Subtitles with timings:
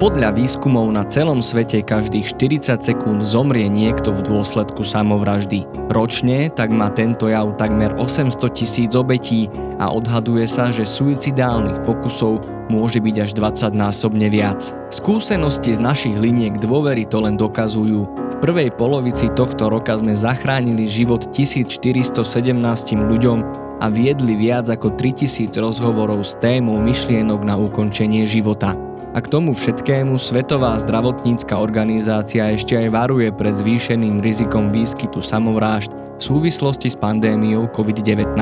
[0.00, 5.68] Podľa výskumov na celom svete každých 40 sekúnd zomrie niekto v dôsledku samovraždy.
[5.92, 12.40] Ročne tak má tento jav takmer 800 tisíc obetí a odhaduje sa, že suicidálnych pokusov
[12.72, 14.72] môže byť až 20 násobne viac.
[14.88, 18.08] Skúsenosti z našich liniek dôvery to len dokazujú.
[18.08, 22.16] V prvej polovici tohto roka sme zachránili život 1417
[22.96, 23.38] ľuďom
[23.84, 28.72] a viedli viac ako 3000 rozhovorov s témou myšlienok na ukončenie života.
[29.10, 35.90] A k tomu všetkému Svetová zdravotnícka organizácia ešte aj varuje pred zvýšeným rizikom výskytu samovrážd
[35.90, 38.38] v súvislosti s pandémiou COVID-19.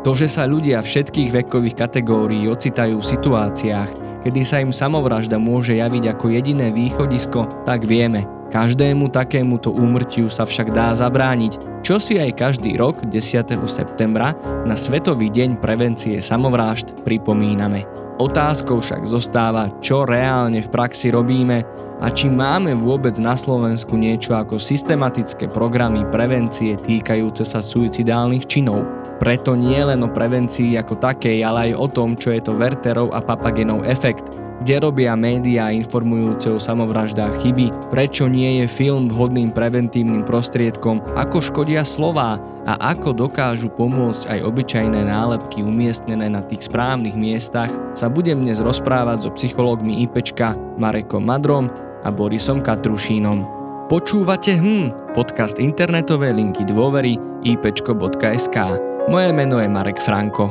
[0.00, 3.90] To, že sa ľudia všetkých vekových kategórií ocitajú v situáciách,
[4.24, 8.24] kedy sa im samovražda môže javiť ako jediné východisko, tak vieme.
[8.48, 13.52] Každému takémuto úmrtiu sa však dá zabrániť, čo si aj každý rok 10.
[13.68, 14.32] septembra
[14.64, 18.05] na Svetový deň prevencie samovrážd pripomíname.
[18.16, 21.60] Otázkou však zostáva, čo reálne v praxi robíme
[22.00, 29.05] a či máme vôbec na Slovensku niečo ako systematické programy prevencie týkajúce sa suicidálnych činov.
[29.16, 33.16] Preto nie len o prevencii ako takej, ale aj o tom, čo je to Werterov
[33.16, 34.28] a Papagenov efekt,
[34.60, 41.44] kde robia médiá informujúce o samovraždách chyby, prečo nie je film vhodným preventívnym prostriedkom, ako
[41.44, 48.08] škodia slová a ako dokážu pomôcť aj obyčajné nálepky umiestnené na tých správnych miestach, sa
[48.08, 51.68] budem dnes rozprávať so psychológmi IPčka Marekom Madrom
[52.04, 53.44] a Borisom Katrušínom.
[53.86, 57.14] Počúvate HM, podcast internetovej linky dôvery
[57.46, 58.95] ipčko.sk.
[59.06, 60.50] Moje meno je Marek Franko.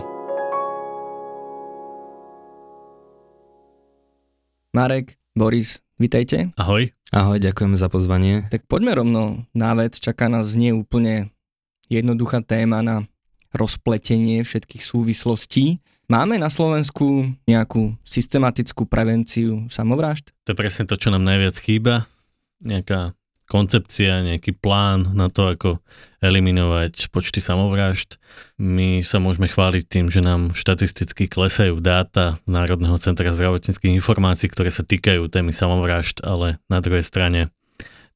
[4.72, 6.56] Marek, Boris, vitajte.
[6.56, 6.88] Ahoj.
[7.12, 8.48] Ahoj, ďakujem za pozvanie.
[8.48, 11.36] Tak poďme rovno na vec, čaká nás nie úplne
[11.92, 13.04] jednoduchá téma na
[13.52, 15.84] rozpletenie všetkých súvislostí.
[16.08, 20.32] Máme na Slovensku nejakú systematickú prevenciu samovrážd?
[20.48, 22.08] To je presne to, čo nám najviac chýba.
[22.64, 25.70] Nejaká koncepcia, nejaký plán na to, ako
[26.22, 28.18] eliminovať počty samovrážd.
[28.58, 34.74] My sa môžeme chváliť tým, že nám štatisticky klesajú dáta Národného centra zdravotníckých informácií, ktoré
[34.74, 37.54] sa týkajú témy samovrážd, ale na druhej strane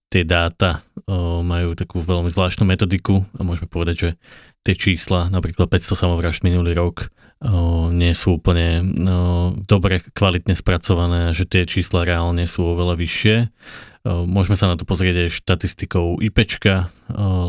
[0.10, 4.10] tie dáta o, majú takú veľmi zvláštnu metodiku a môžeme povedať, že
[4.66, 7.14] tie čísla, napríklad 500 samovrážd minulý rok,
[7.46, 13.36] o, nie sú úplne o, dobre, kvalitne spracované, že tie čísla reálne sú oveľa vyššie
[14.08, 16.88] Môžeme sa na to pozrieť aj štatistikou IPčka,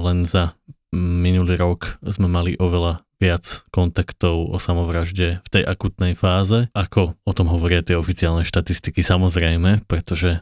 [0.06, 0.58] len za
[0.90, 7.32] minulý rok sme mali oveľa viac kontaktov o samovražde v tej akutnej fáze, ako o
[7.36, 10.40] tom hovoria tie oficiálne štatistiky samozrejme, pretože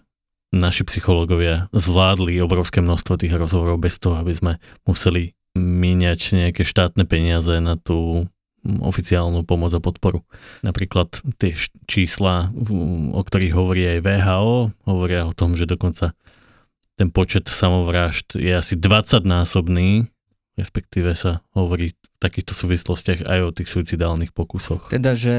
[0.55, 4.53] naši psychológovia zvládli obrovské množstvo tých rozhovorov bez toho, aby sme
[4.89, 8.31] museli míňať nejaké štátne peniaze na tú
[8.67, 10.27] oficiálnu pomoc a podporu.
[10.67, 11.55] Napríklad tie
[11.87, 12.51] čísla,
[13.15, 14.55] o ktorých hovorí aj VHO,
[14.85, 16.13] hovoria o tom, že dokonca
[16.99, 20.11] ten počet samovrážd je asi 20-násobný,
[20.59, 24.91] respektíve sa hovorí v takýchto súvislostiach aj o tých suicidálnych pokusoch.
[24.91, 25.35] Teda, že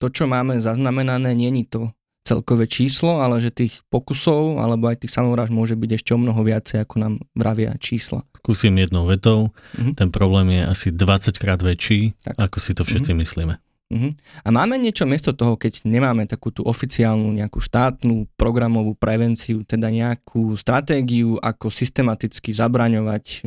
[0.00, 1.92] to, čo máme zaznamenané, není to
[2.26, 6.42] celkové číslo, ale že tých pokusov alebo aj tých samovráž môže byť ešte o mnoho
[6.42, 8.26] viacej, ako nám vravia čísla.
[8.42, 9.54] Skúsim jednou vetou.
[9.78, 9.94] Mm-hmm.
[9.94, 12.34] Ten problém je asi 20 krát väčší, tak.
[12.34, 13.22] ako si to všetci mm-hmm.
[13.22, 13.54] myslíme.
[13.86, 14.10] Uh-huh.
[14.42, 19.94] A máme niečo miesto toho, keď nemáme takú tú oficiálnu nejakú štátnu programovú prevenciu, teda
[19.94, 23.38] nejakú stratégiu, ako systematicky zabraňovať e,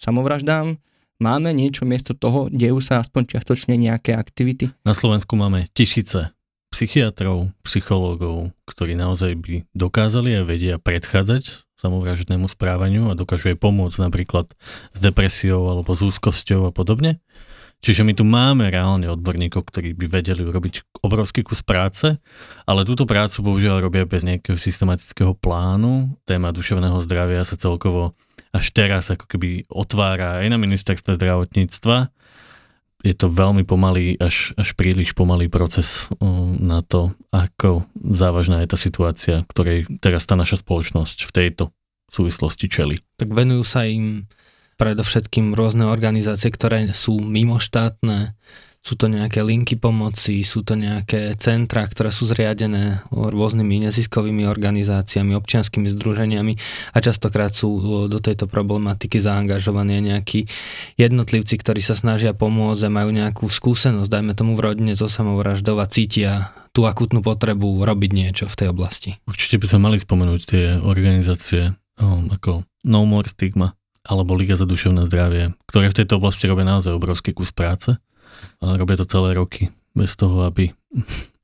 [0.00, 0.72] samovraždám,
[1.20, 4.72] máme niečo miesto toho, dejú sa aspoň čiastočne nejaké aktivity?
[4.88, 6.32] Na Slovensku máme tisíce
[6.72, 13.98] psychiatrov, psychológov, ktorí naozaj by dokázali a vedia predchádzať samovražednému správaniu a dokážu aj pomôcť
[14.00, 14.46] napríklad
[14.94, 17.20] s depresiou alebo s úzkosťou a podobne.
[17.82, 22.14] Čiže my tu máme reálne odborníkov, ktorí by vedeli urobiť obrovský kus práce,
[22.62, 26.14] ale túto prácu bohužiaľ robia bez nejakého systematického plánu.
[26.22, 28.14] Téma duševného zdravia sa celkovo
[28.54, 32.14] až teraz ako keby otvára aj na ministerstve zdravotníctva
[33.02, 38.70] je to veľmi pomalý, až, až príliš pomalý proces um, na to, ako závažná je
[38.70, 41.64] tá situácia, ktorej teraz tá naša spoločnosť v tejto
[42.08, 43.02] súvislosti čeli.
[43.18, 44.30] Tak venujú sa im
[44.78, 48.34] predovšetkým rôzne organizácie, ktoré sú mimoštátne,
[48.82, 55.38] sú to nejaké linky pomoci, sú to nejaké centra, ktoré sú zriadené rôznymi neziskovými organizáciami,
[55.38, 56.52] občianskými združeniami
[56.90, 57.78] a častokrát sú
[58.10, 60.50] do tejto problematiky zaangažovaní nejakí
[60.98, 65.78] jednotlivci, ktorí sa snažia pomôcť a majú nejakú skúsenosť, dajme tomu v rodine zo samovraždov
[65.78, 69.14] a cítia tú akutnú potrebu robiť niečo v tej oblasti.
[69.30, 71.70] Určite by sa mali spomenúť tie organizácie
[72.02, 76.66] um, ako No More Stigma alebo Liga za duševné zdravie, ktoré v tejto oblasti robia
[76.66, 77.94] naozaj obrovský kus práce
[78.62, 80.70] a robia to celé roky, bez toho, aby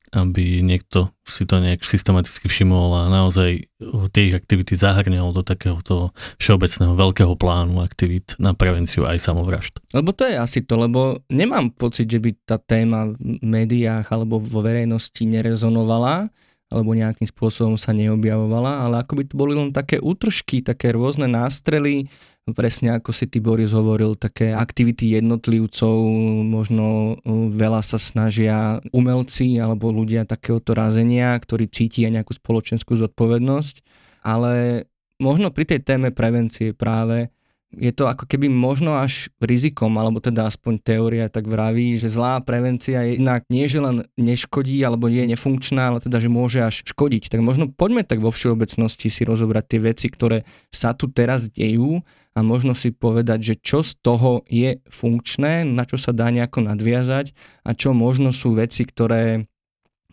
[0.09, 3.69] aby niekto si to nejak systematicky všimol a naozaj
[4.09, 6.09] tie ich aktivity zahrňal do takého toho
[6.41, 9.77] všeobecného veľkého plánu aktivít na prevenciu aj samovražd.
[9.93, 14.41] Lebo to je asi to, lebo nemám pocit, že by tá téma v médiách alebo
[14.41, 16.25] vo verejnosti nerezonovala,
[16.69, 21.25] alebo nejakým spôsobom sa neobjavovala, ale ako by to boli len také útržky, také rôzne
[21.25, 22.05] nástrely,
[22.53, 25.95] presne ako si ty Boris hovoril, také aktivity jednotlivcov,
[26.45, 27.17] možno
[27.53, 33.75] veľa sa snažia umelci alebo ľudia takéhoto razenia, ktorí cítia nejakú spoločenskú zodpovednosť,
[34.27, 34.85] ale
[35.17, 37.31] možno pri tej téme prevencie práve
[37.69, 42.41] je to ako keby možno až rizikom, alebo teda aspoň teória tak vraví, že zlá
[42.41, 46.81] prevencia je jednak nie, že len neškodí, alebo je nefunkčná, ale teda, že môže až
[46.89, 47.29] škodiť.
[47.29, 52.01] Tak možno poďme tak vo všeobecnosti si rozobrať tie veci, ktoré sa tu teraz dejú
[52.33, 56.65] a možno si povedať, že čo z toho je funkčné, na čo sa dá nejako
[56.65, 57.37] nadviazať
[57.69, 59.45] a čo možno sú veci, ktoré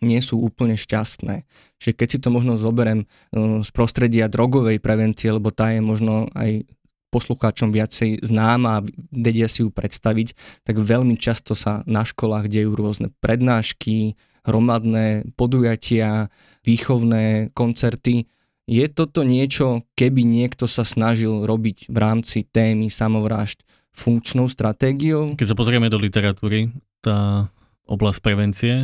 [0.05, 1.49] nie sú úplne šťastné.
[1.81, 6.29] Že keď si to možno zoberiem uh, z prostredia drogovej prevencie, lebo tá je možno
[6.37, 6.69] aj
[7.17, 10.37] poslucháčom viacej známa a vedia si ju predstaviť,
[10.69, 16.29] tak veľmi často sa na školách dejú rôzne prednášky, hromadné podujatia,
[16.69, 18.29] výchovné koncerty.
[18.69, 23.65] Je toto niečo, keby niekto sa snažil robiť v rámci témy samovrážd
[23.97, 25.35] funkčnou stratégiou?
[25.41, 26.69] Keď sa pozrieme do literatúry,
[27.01, 27.49] tá
[27.89, 28.75] oblasť prevencie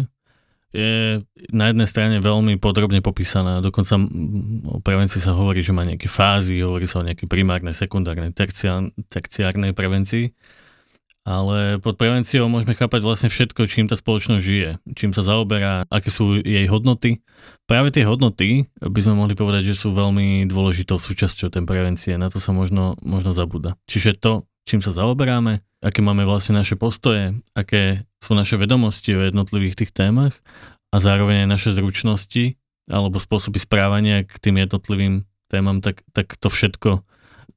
[0.73, 1.21] je
[1.53, 3.61] na jednej strane veľmi podrobne popísaná.
[3.61, 4.01] Dokonca
[4.67, 9.77] o prevencii sa hovorí, že má nejaké fázy, hovorí sa o nejakej primárnej, sekundárnej, terciárnej
[9.77, 10.33] prevencii.
[11.23, 16.11] Ale pod prevenciou môžeme chápať vlastne všetko, čím tá spoločnosť žije, čím sa zaoberá, aké
[16.11, 17.23] sú jej hodnoty.
[17.71, 22.19] Práve tie hodnoty by sme mohli povedať, že sú veľmi dôležitou súčasťou tej prevencie.
[22.19, 23.79] Na to sa možno, možno zabúda.
[23.87, 29.27] Čiže to, čím sa zaoberáme, aké máme vlastne naše postoje, aké sú naše vedomosti o
[29.27, 30.39] jednotlivých tých témach
[30.95, 32.55] a zároveň aj naše zručnosti
[32.87, 37.03] alebo spôsoby správania k tým jednotlivým témam, tak, tak to všetko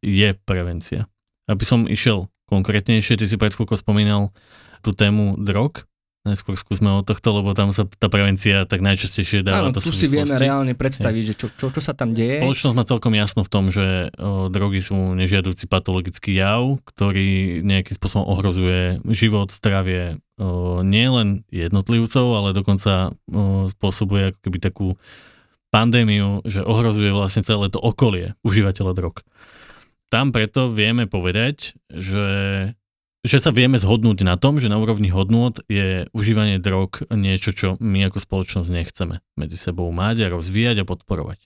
[0.02, 1.06] je prevencia.
[1.46, 4.34] Aby som išiel konkrétnejšie, ty si pred chvíľkou spomínal
[4.82, 5.86] tú tému drog,
[6.26, 10.10] Najskôr skúsme od tohto, lebo tam sa tá prevencia tak najčastejšie dáva Áno, tu si
[10.10, 11.30] vieme reálne predstaviť, je.
[11.30, 12.42] že čo, čo, čo sa tam deje.
[12.42, 17.94] Spoločnosť má celkom jasno v tom, že o, drogy sú nežiaducí patologický jav, ktorý nejakým
[17.94, 20.18] spôsobom ohrozuje život, zdravie
[20.82, 24.88] nielen jednotlivcov, ale dokonca o, spôsobuje ako keby takú
[25.72, 29.22] pandémiu, že ohrozuje vlastne celé to okolie užívateľa drog.
[30.10, 32.26] Tam preto vieme povedať, že
[33.26, 37.74] že sa vieme zhodnúť na tom, že na úrovni hodnôt je užívanie drog niečo, čo
[37.82, 41.42] my ako spoločnosť nechceme medzi sebou mať a rozvíjať a podporovať.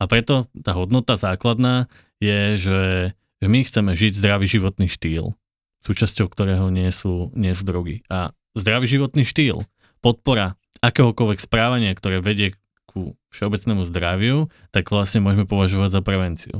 [0.00, 2.78] A preto tá hodnota základná je, že
[3.44, 5.36] my chceme žiť zdravý životný štýl,
[5.84, 8.00] súčasťou ktorého nie sú, nie sú drogy.
[8.08, 9.68] A zdravý životný štýl,
[10.00, 12.56] podpora akéhokoľvek správania, ktoré vedie
[12.88, 16.56] ku všeobecnému zdraviu, tak vlastne môžeme považovať za prevenciu.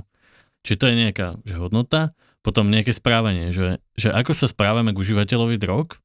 [0.62, 5.00] Čiže to je nejaká že hodnota, potom nejaké správanie, že, že ako sa správame k
[5.00, 5.98] užívateľovi drog,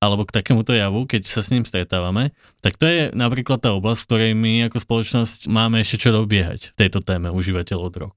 [0.00, 2.32] alebo k takémuto javu, keď sa s ním stretávame,
[2.64, 6.72] tak to je napríklad tá oblasť, v ktorej my ako spoločnosť máme ešte čo dobiehať
[6.72, 8.14] v tejto téme užívateľov drog.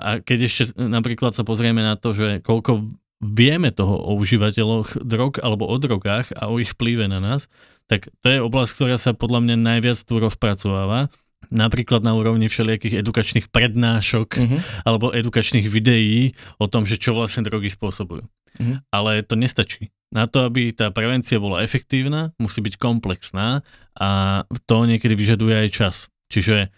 [0.00, 2.88] A keď ešte napríklad sa pozrieme na to, že koľko
[3.22, 7.46] vieme toho o užívateľoch drog alebo o drogách a o ich vplyve na nás,
[7.86, 11.12] tak to je oblasť, ktorá sa podľa mňa najviac tu rozpracováva
[11.50, 14.60] napríklad na úrovni všelijakých edukačných prednášok uh-huh.
[14.86, 18.24] alebo edukačných videí o tom, že čo vlastne drogy spôsobujú.
[18.28, 18.76] Uh-huh.
[18.92, 19.90] Ale to nestačí.
[20.12, 23.64] Na to, aby tá prevencia bola efektívna, musí byť komplexná
[23.96, 25.96] a to niekedy vyžaduje aj čas.
[26.28, 26.68] Čiže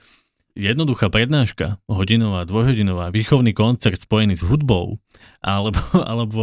[0.54, 5.02] jednoduchá prednáška, hodinová, dvojhodinová, výchovný koncert spojený s hudbou
[5.42, 5.82] alebo,
[6.14, 6.42] alebo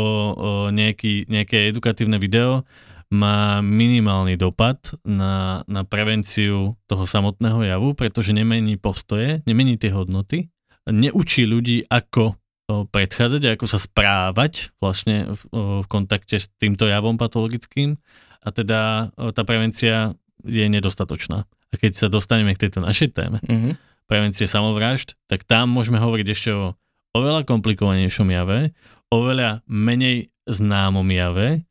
[0.76, 2.68] nejaký, nejaké edukatívne video
[3.12, 10.48] má minimálny dopad na, na prevenciu toho samotného javu, pretože nemení postoje, nemení tie hodnoty,
[10.88, 12.40] neučí ľudí, ako
[12.72, 15.42] predchádzať, ako sa správať vlastne v,
[15.84, 18.00] v kontakte s týmto javom patologickým
[18.42, 20.16] a teda tá prevencia
[20.48, 21.44] je nedostatočná.
[21.44, 23.74] A keď sa dostaneme k tejto našej téme, mm-hmm.
[24.08, 26.64] prevencie samovražd, tak tam môžeme hovoriť ešte o
[27.12, 28.72] oveľa komplikovanejšom jave,
[29.12, 31.68] oveľa menej známom jave,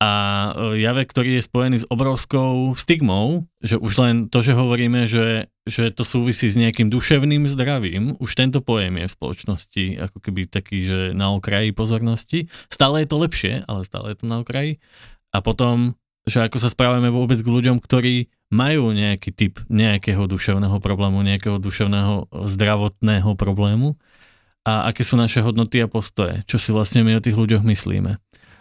[0.00, 0.10] a
[0.74, 5.48] e, jave, ktorý je spojený s obrovskou stigmou, že už len to, že hovoríme, že,
[5.64, 10.40] že to súvisí s nejakým duševným zdravím, už tento pojem je v spoločnosti ako keby
[10.48, 12.48] taký, že na okraji pozornosti.
[12.68, 14.82] Stále je to lepšie, ale stále je to na okraji.
[15.30, 15.94] A potom,
[16.26, 21.62] že ako sa správame vôbec k ľuďom, ktorí majú nejaký typ nejakého duševného problému, nejakého
[21.62, 23.94] duševného zdravotného problému
[24.66, 28.18] a aké sú naše hodnoty a postoje, čo si vlastne my o tých ľuďoch myslíme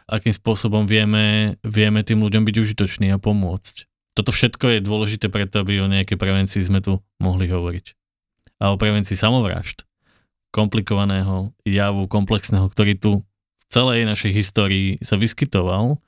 [0.10, 3.86] akým spôsobom vieme, vieme tým ľuďom byť užitoční a pomôcť.
[4.18, 7.96] toto všetko je dôležité preto, aby o nejakej prevencii sme tu mohli hovoriť.
[8.60, 9.88] A o prevencii samovražd,
[10.52, 16.02] komplikovaného javu, komplexného, ktorý tu v celej našej histórii sa vyskytoval,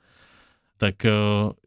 [0.76, 1.14] tak e,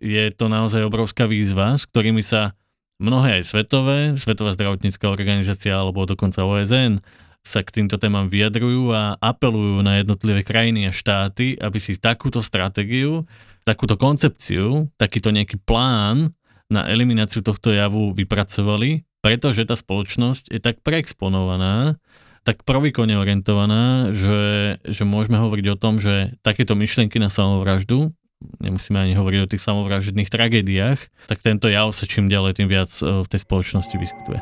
[0.03, 2.53] je to naozaj obrovská výzva, s ktorými sa
[2.99, 6.99] mnohé aj svetové, Svetová zdravotnícká organizácia alebo dokonca OSN
[7.45, 12.41] sa k týmto témam vyjadrujú a apelujú na jednotlivé krajiny a štáty, aby si takúto
[12.41, 13.29] stratégiu
[13.65, 16.31] takúto koncepciu, takýto nejaký plán
[16.69, 21.97] na elimináciu tohto javu vypracovali, pretože tá spoločnosť je tak preexponovaná,
[22.45, 28.13] tak provýkone orientovaná, že, že môžeme hovoriť o tom, že takéto myšlienky na samovraždu,
[28.61, 32.93] nemusíme ani hovoriť o tých samovražedných tragédiách, tak tento jav sa čím ďalej tým viac
[33.01, 34.39] eh, v tej spoločnosti vyskytuje.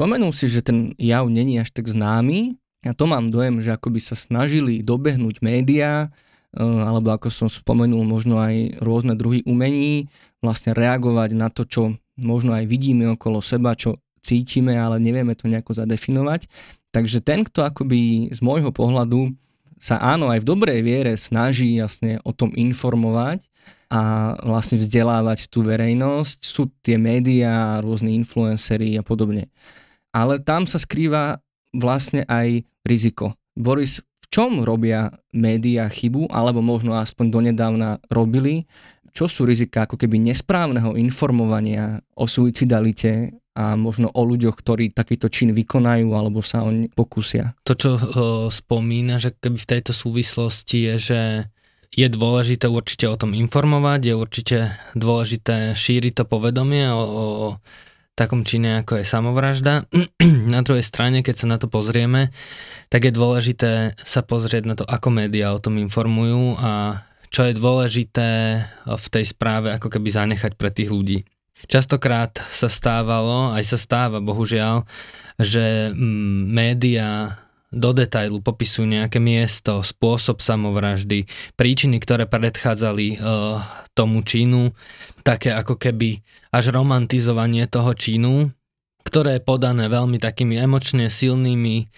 [0.00, 2.56] Spomenul si, že ten jav není až tak známy
[2.88, 6.08] a to mám dojem, že ako by sa snažili dobehnúť médiá,
[6.56, 10.08] e, alebo ako som spomenul, možno aj rôzne druhy umení,
[10.40, 15.52] vlastne reagovať na to, čo možno aj vidíme okolo seba, čo cítime, ale nevieme to
[15.52, 16.48] nejako zadefinovať.
[16.96, 19.36] Takže ten, kto akoby z môjho pohľadu
[19.76, 23.52] sa áno aj v dobrej viere snaží vlastne o tom informovať
[23.92, 29.52] a vlastne vzdelávať tú verejnosť, sú tie médiá, rôzni influencery a podobne
[30.10, 31.38] ale tam sa skrýva
[31.74, 33.34] vlastne aj riziko.
[33.54, 38.66] Boris, v čom robia médiá chybu, alebo možno aspoň donedávna robili,
[39.10, 45.26] čo sú rizika ako keby nesprávneho informovania o suicidalite a možno o ľuďoch, ktorí takýto
[45.26, 47.58] čin vykonajú alebo sa o pokusia.
[47.66, 48.02] To, čo uh,
[48.46, 51.20] spomína, že keby v tejto súvislosti je, že
[51.90, 54.58] je dôležité určite o tom informovať, je určite
[54.94, 57.48] dôležité šíriť to povedomie o, o
[58.18, 59.88] takom čine, ako je samovražda.
[60.54, 62.34] na druhej strane, keď sa na to pozrieme,
[62.92, 67.54] tak je dôležité sa pozrieť na to, ako médiá o tom informujú a čo je
[67.54, 68.28] dôležité
[68.84, 71.22] v tej správe ako keby zanechať pre tých ľudí.
[71.68, 74.88] Častokrát sa stávalo, aj sa stáva bohužiaľ,
[75.36, 77.36] že mm, médiá
[77.70, 83.62] do detailu popisujú nejaké miesto, spôsob samovraždy, príčiny, ktoré predchádzali uh,
[83.94, 84.74] tomu činu,
[85.22, 88.50] také ako keby až romantizovanie toho činu,
[89.04, 91.88] ktoré je podané veľmi takými emočne silnými,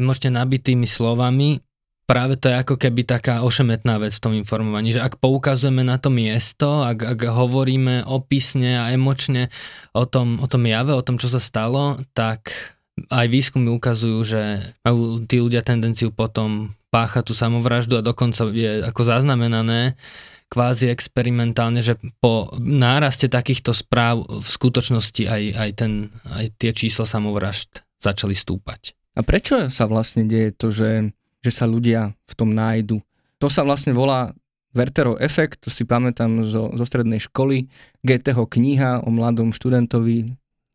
[0.00, 1.62] emočne nabitými slovami.
[2.08, 6.00] Práve to je ako keby taká ošemetná vec v tom informovaní, že ak poukazujeme na
[6.00, 9.52] to miesto, ak, ak hovoríme opisne a emočne
[9.92, 12.48] o tom, o tom jave, o tom, čo sa stalo, tak
[13.12, 14.42] aj výskumy ukazujú, že
[14.82, 19.94] majú tí ľudia tendenciu potom páchať tú samovraždu a dokonca je ako zaznamenané
[20.48, 25.92] kvázi experimentálne, že po náraste takýchto správ v skutočnosti aj, aj, ten,
[26.32, 28.96] aj tie čísla samovražd začali stúpať.
[29.18, 31.12] A prečo sa vlastne deje to, že,
[31.44, 33.02] že sa ľudia v tom nájdu?
[33.38, 34.32] To sa vlastne volá
[34.72, 37.66] Werterov efekt, to si pamätám zo, zo strednej školy,
[38.04, 40.28] GTho kniha o mladom študentovi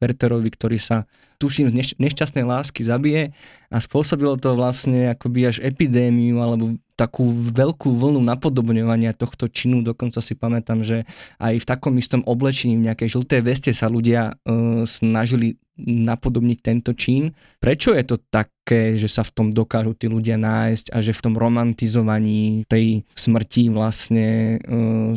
[0.04, 1.08] Werterovi, ktorý sa
[1.40, 3.32] tuším z neš- nešťastnej lásky zabije
[3.72, 10.22] a spôsobilo to vlastne akoby až epidémiu alebo takú veľkú vlnu napodobňovania tohto činu, dokonca
[10.22, 11.10] si pamätám, že
[11.42, 16.94] aj v takom istom oblečení, v nejakej žltej veste sa ľudia e, snažili napodobniť tento
[16.94, 17.34] čin.
[17.58, 21.24] Prečo je to také, že sa v tom dokážu tí ľudia nájsť a že v
[21.26, 24.58] tom romantizovaní tej smrti vlastne e,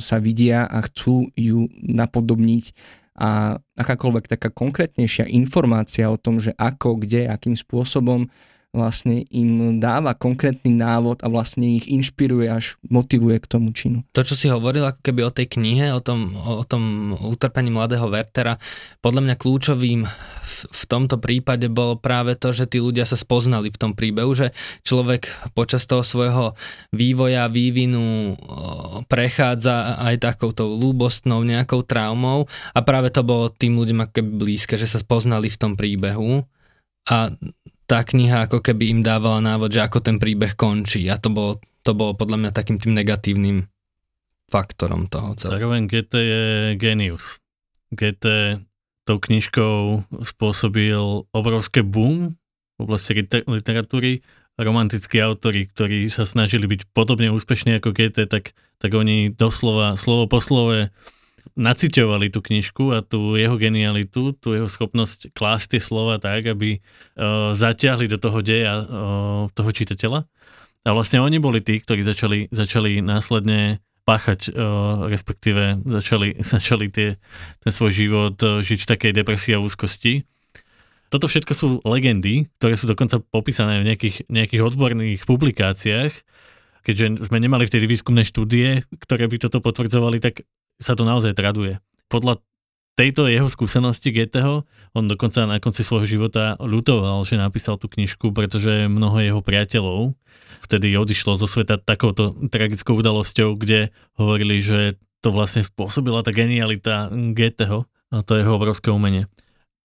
[0.00, 2.72] sa vidia a chcú ju napodobniť
[3.16, 8.28] a akákoľvek taká konkrétnejšia informácia o tom, že ako, kde, akým spôsobom
[8.76, 14.04] vlastne im dáva konkrétny návod a vlastne ich inšpiruje až motivuje k tomu činu.
[14.12, 18.04] To, čo si hovoril ako keby o tej knihe, o tom, o tom utrpení mladého
[18.12, 18.60] Wertera,
[19.00, 23.72] podľa mňa kľúčovým v, v tomto prípade bolo práve to, že tí ľudia sa spoznali
[23.72, 24.52] v tom príbehu, že
[24.84, 26.52] človek počas toho svojho
[26.92, 28.36] vývoja, vývinu
[29.08, 32.44] prechádza aj takouto lúbostnou nejakou traumou
[32.76, 36.44] a práve to bolo tým ľuďom ako keby blízke, že sa spoznali v tom príbehu
[37.06, 37.30] a
[37.86, 41.62] tá kniha ako keby im dávala návod, že ako ten príbeh končí a to bolo,
[41.86, 43.70] to bolo podľa mňa takým tým negatívnym
[44.50, 45.62] faktorom toho celého.
[45.62, 46.42] Zároveň GT je
[46.78, 47.38] genius.
[47.94, 48.58] GT
[49.06, 50.98] tou knižkou spôsobil
[51.30, 52.34] obrovské boom
[52.76, 53.14] v oblasti
[53.46, 54.26] literatúry.
[54.56, 60.26] Romantickí autori, ktorí sa snažili byť podobne úspešní ako GT, tak, tak oni doslova slovo
[60.26, 60.90] po slove
[61.54, 66.82] naciťovali tú knižku a tú jeho genialitu, tú jeho schopnosť klásť tie slova tak, aby
[66.82, 68.86] uh, zatiahli do toho deja uh,
[69.54, 70.26] toho čitateľa.
[70.86, 77.18] A vlastne oni boli tí, ktorí začali, začali následne páchať, uh, respektíve začali, začali tie,
[77.62, 80.26] ten svoj život uh, žiť v takej depresii a úzkosti.
[81.10, 86.12] toto všetko sú legendy, ktoré sú dokonca popísané v nejakých, nejakých odborných publikáciách.
[86.86, 91.80] Keďže sme nemali vtedy výskumné štúdie, ktoré by toto potvrdzovali, tak sa to naozaj traduje.
[92.12, 92.40] Podľa
[92.96, 94.64] tejto jeho skúsenosti Goetheho,
[94.96, 100.16] on dokonca na konci svojho života ľutoval, že napísal tú knižku, pretože mnoho jeho priateľov
[100.64, 107.12] vtedy odišlo zo sveta takouto tragickou udalosťou, kde hovorili, že to vlastne spôsobila tá genialita
[107.12, 109.28] Goetheho a to jeho obrovské umenie.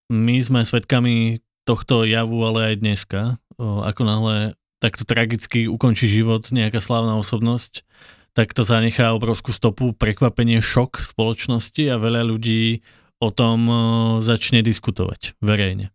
[0.07, 3.21] My sme svedkami tohto javu, ale aj dneska,
[3.59, 4.35] ako náhle
[4.81, 7.83] takto tragicky ukončí život nejaká slávna osobnosť,
[8.31, 12.79] tak to zanechá obrovskú stopu, prekvapenie, šok spoločnosti a veľa ľudí
[13.21, 13.75] o tom e,
[14.25, 15.93] začne diskutovať verejne.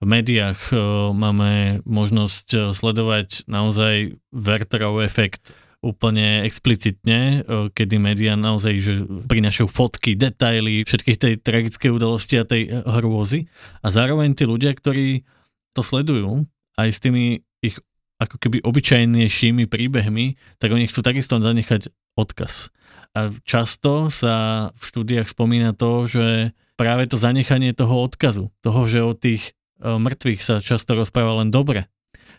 [0.00, 0.74] V médiách e,
[1.12, 5.52] máme možnosť e, sledovať naozaj Wertherov efekt
[5.84, 7.44] úplne explicitne,
[7.76, 13.52] kedy médiá naozaj že prinašajú fotky, detaily, všetkých tej tragickej udalosti a tej hrôzy.
[13.84, 15.28] A zároveň tí ľudia, ktorí
[15.76, 16.48] to sledujú,
[16.80, 17.76] aj s tými ich
[18.18, 22.70] ako keby obyčajnejšími príbehmi, tak oni chcú takisto zanechať odkaz.
[23.14, 26.26] A často sa v štúdiách spomína to, že
[26.74, 31.54] práve to zanechanie toho odkazu, toho, že o tých e, mŕtvych sa často rozpráva len
[31.54, 31.86] dobre,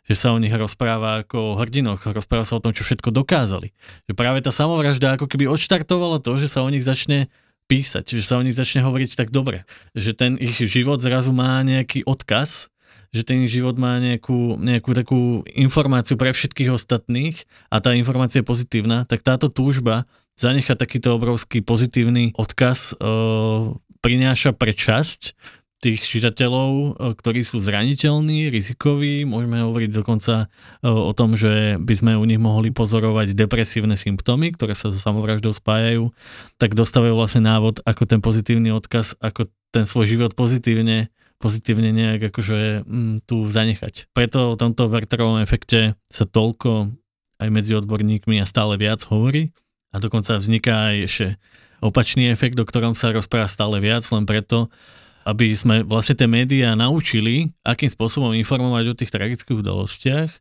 [0.03, 3.71] že sa o nich rozpráva ako o hrdinoch, rozpráva sa o tom, čo všetko dokázali.
[4.11, 7.31] Že práve tá samovražda ako keby odštartovala to, že sa o nich začne
[7.65, 9.65] písať, že sa o nich začne hovoriť tak dobre.
[9.97, 12.69] Že ten ich život zrazu má nejaký odkaz,
[13.15, 15.19] že ten život má nejakú, nejakú takú
[15.55, 20.03] informáciu pre všetkých ostatných a tá informácia je pozitívna, tak táto túžba
[20.35, 22.95] zanechať takýto obrovský pozitívny odkaz e,
[24.03, 25.31] prináša pre časť
[25.79, 30.51] tých čitateľov, e, ktorí sú zraniteľní, rizikoví, môžeme hovoriť dokonca
[30.83, 34.99] e, o tom, že by sme u nich mohli pozorovať depresívne symptómy, ktoré sa so
[34.99, 36.11] samovraždou spájajú,
[36.59, 41.13] tak dostávajú vlastne návod, ako ten pozitívny odkaz, ako ten svoj život pozitívne
[41.45, 44.09] pozitívne nejak akože mm, tu zanechať.
[44.17, 46.89] Preto o tomto Werterovom efekte sa toľko
[47.37, 49.53] aj medzi odborníkmi a stále viac hovorí
[49.93, 51.27] a dokonca vzniká aj ešte
[51.85, 54.73] opačný efekt, o ktorom sa rozpráva stále viac, len preto,
[55.29, 60.31] aby sme vlastne tie médiá naučili, akým spôsobom informovať o tých tragických udalostiach,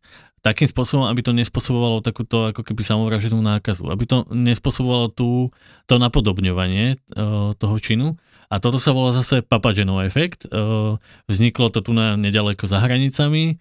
[0.45, 5.49] takým spôsobom, aby to nespôsobovalo takúto ako keby samovraženú nákazu, aby to nespôsobovalo tú,
[5.89, 8.21] to napodobňovanie uh, toho činu.
[8.49, 10.49] A toto sa volá zase Papagenov efekt.
[11.29, 13.59] Vzniklo to tu na nedaleko za hranicami.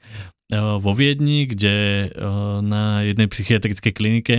[0.53, 2.09] Vo Viedni, kde
[2.61, 4.37] na jednej psychiatrickej klinike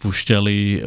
[0.00, 0.82] púšťali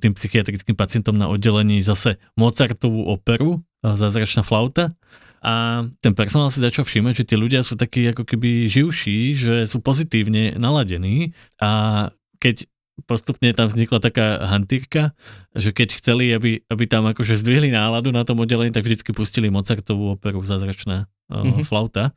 [0.00, 4.96] tým psychiatrickým pacientom na oddelení zase Mozartovú operu, Zázračná flauta.
[5.44, 9.54] A ten personál si začal všímať, že tí ľudia sú takí ako keby živší, že
[9.68, 12.08] sú pozitívne naladení a
[12.40, 12.64] keď
[13.04, 15.12] postupne tam vznikla taká hantírka,
[15.54, 19.50] že keď chceli, aby, aby tam akože zdvihli náladu na tom oddelení, tak vždycky pustili
[19.50, 21.66] Mozartovú operu Zázračná mm-hmm.
[21.66, 22.14] flauta.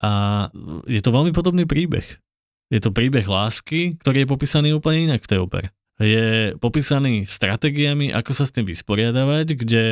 [0.00, 0.46] A
[0.88, 2.06] je to veľmi podobný príbeh.
[2.72, 5.68] Je to príbeh lásky, ktorý je popísaný úplne inak v tej opere.
[5.98, 9.84] Je popísaný stratégiami, ako sa s tým vysporiadavať, kde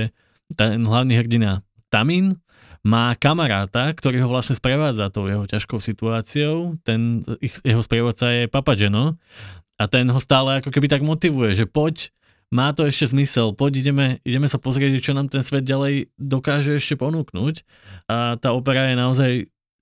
[0.54, 2.38] ten hlavný hrdina Tamin
[2.86, 6.78] má kamaráta, ktorý ho vlastne sprevádza tou jeho ťažkou situáciou.
[6.86, 9.18] Ten, ich, jeho sprievodca je Papageno
[9.76, 12.12] a ten ho stále ako keby tak motivuje, že poď,
[12.48, 16.78] má to ešte zmysel, poď ideme, ideme sa pozrieť, čo nám ten svet ďalej dokáže
[16.78, 17.66] ešte ponúknuť.
[18.06, 19.32] A tá opera je naozaj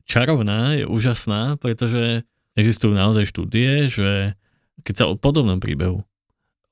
[0.09, 2.25] čarovná, je úžasná, pretože
[2.57, 4.39] existujú naozaj štúdie, že
[4.81, 6.03] keď sa o podobnom príbehu,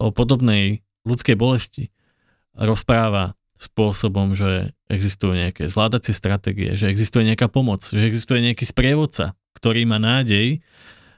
[0.01, 1.93] o podobnej ľudskej bolesti
[2.57, 9.39] rozpráva spôsobom, že existujú nejaké zvládacie stratégie, že existuje nejaká pomoc, že existuje nejaký sprievodca,
[9.55, 10.59] ktorý má nádej,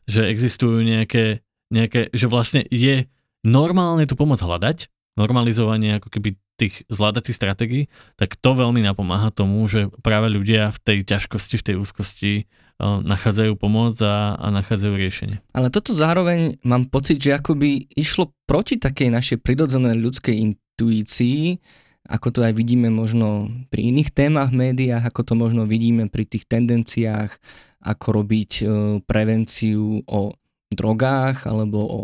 [0.05, 1.41] že existujú nejaké,
[1.73, 3.07] nejaké že vlastne je
[3.45, 9.67] normálne tú pomoc hľadať, normalizovanie ako keby tých zvládacích stratégií, tak to veľmi napomáha tomu,
[9.67, 12.33] že práve ľudia v tej ťažkosti, v tej úzkosti
[12.79, 15.37] uh, nachádzajú pomoc a, a nachádzajú riešenie.
[15.51, 21.59] Ale toto zároveň mám pocit, že akoby išlo proti takej našej prirodzenej ľudskej intuícii,
[22.05, 26.29] ako to aj vidíme možno pri iných témach v médiách, ako to možno vidíme pri
[26.29, 27.35] tých tendenciách,
[27.83, 28.69] ako robiť uh,
[29.03, 30.31] prevenciu o
[30.77, 32.01] drogách alebo o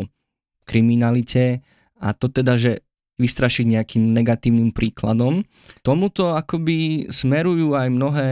[0.64, 1.60] kriminalite.
[2.00, 2.80] A to teda, že
[3.20, 5.44] vystrašiť nejakým negatívnym príkladom.
[5.84, 8.30] Tomuto akoby smerujú aj mnohé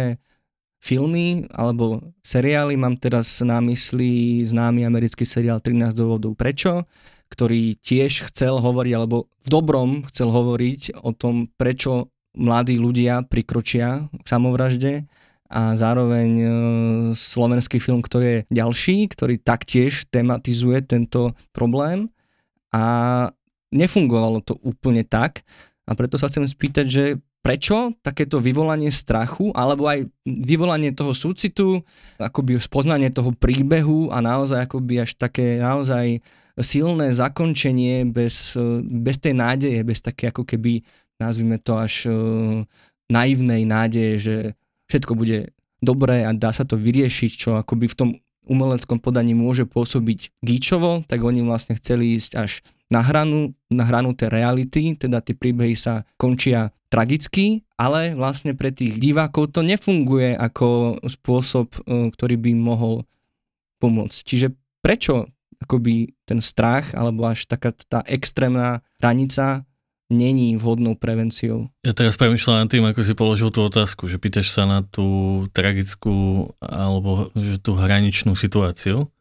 [0.81, 6.89] filmy alebo seriály, mám teraz na mysli známy americký seriál 13 dôvodov prečo,
[7.29, 14.09] ktorý tiež chcel hovoriť, alebo v dobrom chcel hovoriť o tom, prečo mladí ľudia prikročia
[14.09, 15.05] k samovražde
[15.49, 16.49] a zároveň e,
[17.17, 22.13] slovenský film, ktorý je ďalší, ktorý taktiež tematizuje tento problém.
[22.69, 22.85] A
[23.73, 25.41] nefungovalo to úplne tak.
[25.89, 27.05] A preto sa chcem spýtať, že
[27.41, 31.81] prečo takéto vyvolanie strachu, alebo aj vyvolanie toho súcitu,
[32.21, 36.21] akoby spoznanie toho príbehu a naozaj akoby až také naozaj
[36.61, 38.53] silné zakončenie bez,
[38.85, 40.85] bez tej nádeje, bez také ako keby,
[41.17, 42.61] nazvime to až uh,
[43.09, 44.37] naivnej nádeje, že
[44.89, 48.11] všetko bude dobré a dá sa to vyriešiť, čo akoby v tom
[48.49, 54.17] umeleckom podaní môže pôsobiť gíčovo, tak oni vlastne chceli ísť až na hranu, na hranu
[54.17, 60.33] tej reality, teda tie príbehy sa končia tragicky, ale vlastne pre tých divákov to nefunguje
[60.33, 63.05] ako spôsob, e, ktorý by mohol
[63.77, 64.19] pomôcť.
[64.25, 65.29] Čiže prečo
[65.61, 69.69] akoby ten strach alebo až taká tá extrémna hranica
[70.09, 71.69] není vhodnou prevenciou.
[71.85, 75.45] Ja teraz premyšľam nad tým, ako si položil tú otázku, že pýtaš sa na tú
[75.53, 79.13] tragickú alebo že tú hraničnú situáciu.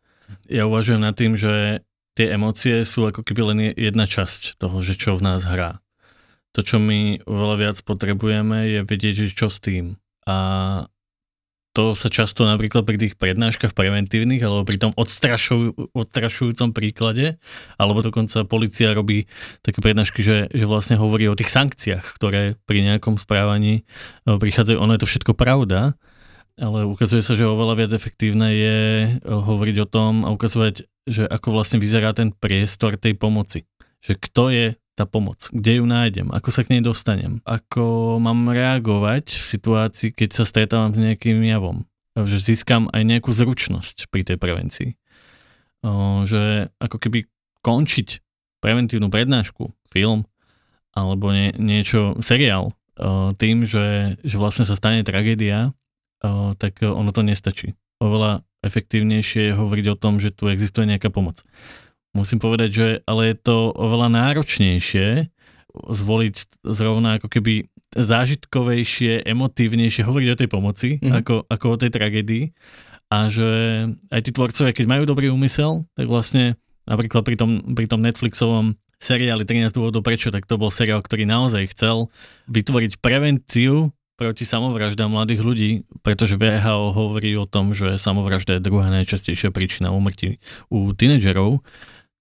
[0.48, 1.84] Ja uvažujem nad tým, že
[2.16, 5.84] tie emócie sú ako keby len jedna časť toho, že čo v nás hrá.
[6.56, 10.00] To, čo my oveľa viac potrebujeme, je vedieť, že čo s tým.
[10.26, 10.36] A
[11.78, 17.38] to sa často napríklad pri tých prednáškach preventívnych alebo pri tom odstrašuj, odstrašujúcom príklade,
[17.78, 19.30] alebo dokonca policia robí
[19.62, 23.86] také prednášky, že, že vlastne hovorí o tých sankciách, ktoré pri nejakom správaní
[24.26, 24.82] e, prichádzajú.
[24.82, 25.94] Ono je to všetko pravda,
[26.58, 31.30] ale ukazuje sa, že oveľa viac efektívne je e, hovoriť o tom a ukazovať, že
[31.30, 33.70] ako vlastne vyzerá ten priestor tej pomoci.
[34.02, 35.46] Že kto je tá pomoc?
[35.54, 36.34] Kde ju nájdem?
[36.34, 37.46] Ako sa k nej dostanem?
[37.46, 41.86] Ako mám reagovať v situácii, keď sa stretávam s nejakým javom?
[42.18, 44.98] Že získam aj nejakú zručnosť pri tej prevencii.
[46.26, 47.30] Že ako keby
[47.62, 48.26] končiť
[48.58, 50.26] preventívnu prednášku, film
[50.98, 52.74] alebo nie, niečo, seriál
[53.38, 55.78] tým, že, že vlastne sa stane tragédia,
[56.58, 57.78] tak ono to nestačí.
[58.02, 61.46] Oveľa efektívnejšie je hovoriť o tom, že tu existuje nejaká pomoc
[62.16, 65.32] musím povedať, že ale je to oveľa náročnejšie
[65.78, 71.14] zvoliť zrovna ako keby zážitkovejšie, emotívnejšie hovoriť o tej pomoci, mm.
[71.24, 72.44] ako, ako o tej tragédii.
[73.08, 73.48] A že
[74.12, 78.76] aj tí tvorcovia, keď majú dobrý úmysel, tak vlastne napríklad pri tom, pri tom Netflixovom
[78.98, 82.12] seriáli 13 dôvodov prečo, tak to bol seriál, ktorý naozaj chcel
[82.52, 88.90] vytvoriť prevenciu proti samovraždám mladých ľudí, pretože VHO hovorí o tom, že samovražda je druhá
[88.90, 90.42] najčastejšia príčina úmrtí
[90.74, 91.62] u tínedžerov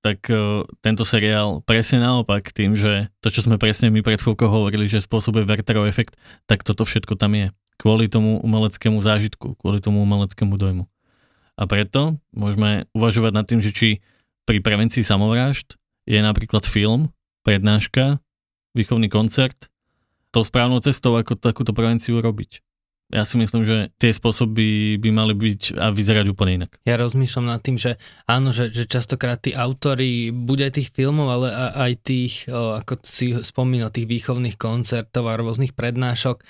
[0.06, 4.46] tak uh, tento seriál presne naopak tým, že to, čo sme presne my pred chvíľkou
[4.46, 6.14] hovorili, že spôsobuje Werterov efekt,
[6.46, 7.50] tak toto všetko tam je.
[7.82, 10.86] Kvôli tomu umeleckému zážitku, kvôli tomu umeleckému dojmu.
[11.58, 13.88] A preto môžeme uvažovať nad tým, že či
[14.46, 15.74] pri prevencii samovrážd
[16.06, 17.10] je napríklad film,
[17.42, 18.22] prednáška,
[18.78, 19.66] výchovný koncert
[20.30, 22.65] tou správnou cestou, ako takúto prevenciu robiť
[23.06, 26.74] ja si myslím, že tie spôsoby by mali byť a vyzerať úplne inak.
[26.82, 31.48] Ja rozmýšľam nad tým, že áno, že, že častokrát tí autory, bude tých filmov, ale
[31.54, 36.42] aj tých, ako si spomínal, tých výchovných koncertov a rôznych prednášok,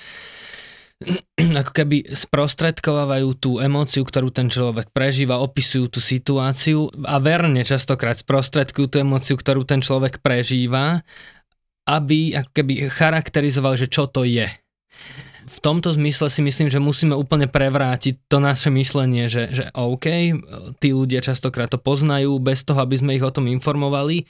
[1.60, 8.16] ako keby sprostredkovávajú tú emóciu, ktorú ten človek prežíva, opisujú tú situáciu a verne častokrát
[8.16, 11.04] sprostredkujú tú emóciu, ktorú ten človek prežíva,
[11.84, 14.48] aby ako keby charakterizoval, že čo to je
[15.46, 20.06] v tomto zmysle si myslím, že musíme úplne prevrátiť to naše myslenie, že, že OK,
[20.82, 24.26] tí ľudia častokrát to poznajú bez toho, aby sme ich o tom informovali.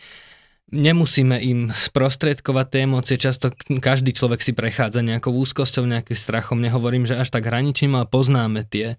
[0.66, 7.06] Nemusíme im sprostredkovať tie emócie, často každý človek si prechádza nejakou úzkosťou, nejakým strachom, nehovorím,
[7.06, 8.98] že až tak hraničím, ale poznáme tie,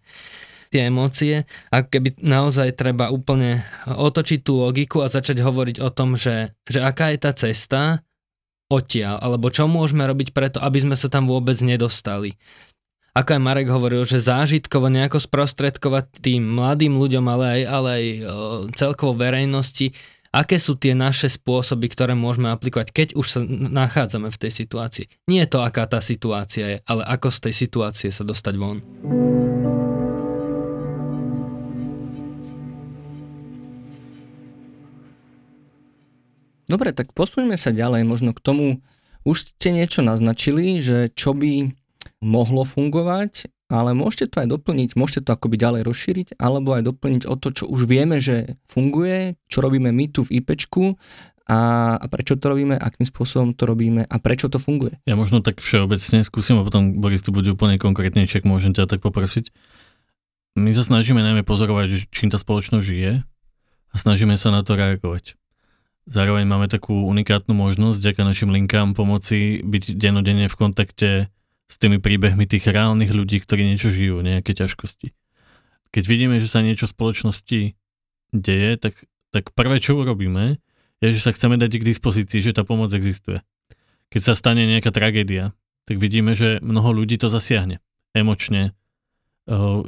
[0.72, 6.16] tie emócie a keby naozaj treba úplne otočiť tú logiku a začať hovoriť o tom,
[6.16, 8.07] že, že aká je tá cesta,
[8.68, 12.36] odtiaľ, alebo čo môžeme robiť preto, aby sme sa tam vôbec nedostali.
[13.18, 18.06] Ako aj Marek hovoril, že zážitkovo nejako sprostredkovať tým mladým ľuďom, ale aj, ale aj
[18.78, 19.90] celkovo verejnosti,
[20.30, 25.10] aké sú tie naše spôsoby, ktoré môžeme aplikovať, keď už sa nachádzame v tej situácii.
[25.34, 28.86] Nie je to, aká tá situácia je, ale ako z tej situácie sa dostať von.
[36.68, 38.66] Dobre, tak posuňme sa ďalej možno k tomu,
[39.24, 41.72] už ste niečo naznačili, že čo by
[42.24, 47.24] mohlo fungovať, ale môžete to aj doplniť, môžete to akoby ďalej rozšíriť, alebo aj doplniť
[47.28, 50.96] o to, čo už vieme, že funguje, čo robíme my tu v IPčku
[51.48, 51.60] a,
[51.96, 54.96] a prečo to robíme, akým spôsobom to robíme a prečo to funguje.
[55.04, 58.88] Ja možno tak všeobecne skúsim a potom Boris tu bude úplne konkrétnejšie, ak môžem ťa
[58.88, 59.52] tak poprosiť.
[60.60, 63.12] My sa snažíme najmä pozorovať, čím tá spoločnosť žije
[63.92, 65.36] a snažíme sa na to reagovať.
[66.08, 71.10] Zároveň máme takú unikátnu možnosť, ďaká našim linkám pomoci byť denodenne v kontakte
[71.68, 75.12] s tými príbehmi tých reálnych ľudí, ktorí niečo žijú, nejaké ťažkosti.
[75.92, 77.60] Keď vidíme, že sa niečo v spoločnosti
[78.32, 79.04] deje, tak,
[79.36, 80.64] tak prvé, čo urobíme,
[81.04, 83.44] je, že sa chceme dať k dispozícii, že tá pomoc existuje.
[84.08, 85.52] Keď sa stane nejaká tragédia,
[85.84, 87.84] tak vidíme, že mnoho ľudí to zasiahne
[88.16, 88.72] emočne.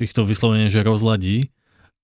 [0.04, 1.56] Ich to vyslovene, že rozladí.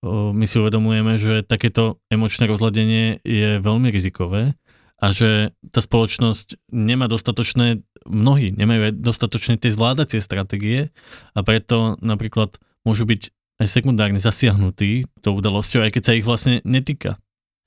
[0.06, 4.54] My si uvedomujeme, že takéto emočné rozladenie je veľmi rizikové
[5.02, 10.94] a že tá spoločnosť nemá dostatočné, mnohí nemajú dostatočné tie zvládacie stratégie
[11.34, 12.56] a preto napríklad
[12.86, 17.18] môžu byť aj sekundárne zasiahnutí tou udalosťou, aj keď sa ich vlastne netýka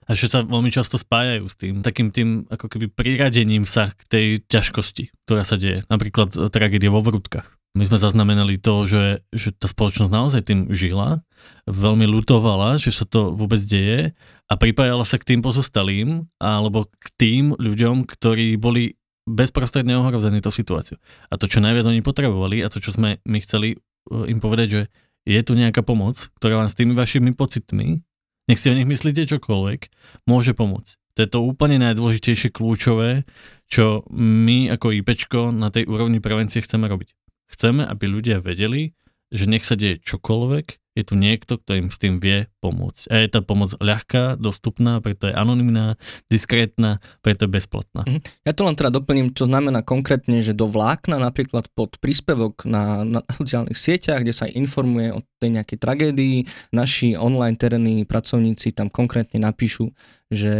[0.08, 4.00] a že sa veľmi často spájajú s tým, takým tým ako keby priradením sa k
[4.08, 5.84] tej ťažkosti, ktorá sa deje.
[5.92, 7.57] Napríklad e, tragédia vo Vrútkach.
[7.78, 11.22] My sme zaznamenali to, že, že tá spoločnosť naozaj tým žila,
[11.70, 14.18] veľmi lutovala, že sa to vôbec deje
[14.50, 18.98] a pripájala sa k tým pozostalým alebo k tým ľuďom, ktorí boli
[19.30, 20.98] bezprostredne ohrození tou situáciou.
[21.30, 24.68] A to, čo najviac oni potrebovali a to, čo sme my chceli e, im povedať,
[24.72, 24.82] že
[25.28, 28.02] je tu nejaká pomoc, ktorá vám s tými vašimi pocitmi
[28.48, 29.80] nech si o nich myslíte čokoľvek,
[30.24, 30.96] môže pomôcť.
[31.14, 33.28] To je to úplne najdôležitejšie kľúčové,
[33.68, 37.12] čo my ako IPčko na tej úrovni prevencie chceme robiť.
[37.48, 38.96] Chceme, aby ľudia vedeli,
[39.28, 40.66] že nech sa deje čokoľvek,
[40.98, 43.06] je tu niekto, kto im s tým vie pomôcť.
[43.14, 45.94] A je tá pomoc ľahká, dostupná, preto je anonimná,
[46.26, 48.02] diskrétna, preto je bezplatná.
[48.02, 48.20] Mhm.
[48.42, 53.06] Ja to len teda doplním, čo znamená konkrétne, že do vlákna napríklad pod príspevok na,
[53.06, 56.36] na sociálnych sieťach, kde sa informuje o tej nejakej tragédii,
[56.74, 59.94] naši online terénni pracovníci tam konkrétne napíšu,
[60.34, 60.54] že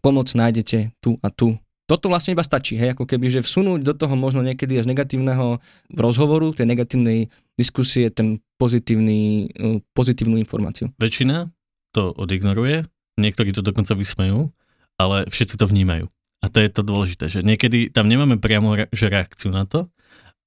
[0.00, 3.96] pomoc nájdete tu a tu toto vlastne iba stačí, hej, ako keby, že vsunúť do
[3.96, 5.56] toho možno niekedy až negatívneho
[5.96, 10.92] rozhovoru, tej negatívnej diskusie, ten pozitívny, uh, pozitívnu informáciu.
[11.00, 11.48] Väčšina
[11.96, 12.84] to odignoruje,
[13.16, 14.52] niektorí to dokonca vysmejú,
[15.00, 16.12] ale všetci to vnímajú.
[16.44, 19.88] A to je to dôležité, že niekedy tam nemáme priamo že reakciu na to,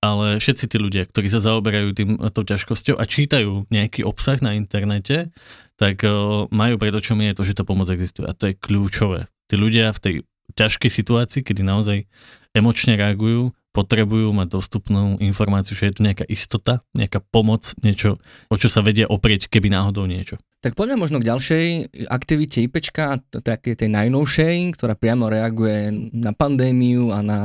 [0.01, 4.53] ale všetci tí ľudia, ktorí sa zaoberajú tým, tou ťažkosťou a čítajú nejaký obsah na
[4.53, 5.33] internete,
[5.73, 8.29] tak uh, majú pred očami je to, že tá pomoc existuje.
[8.29, 9.25] A to je kľúčové.
[9.49, 10.15] Tí ľudia v tej
[10.53, 12.07] ťažkej situácii, kedy naozaj
[12.51, 18.19] emočne reagujú, potrebujú mať dostupnú informáciu, že je tu nejaká istota, nejaká pomoc, niečo,
[18.51, 20.35] o čo sa vedia oprieť, keby náhodou niečo.
[20.59, 21.65] Tak poďme možno k ďalšej
[22.11, 27.39] aktivite IPčka, také tej najnovšej, ktorá priamo reaguje na pandémiu a na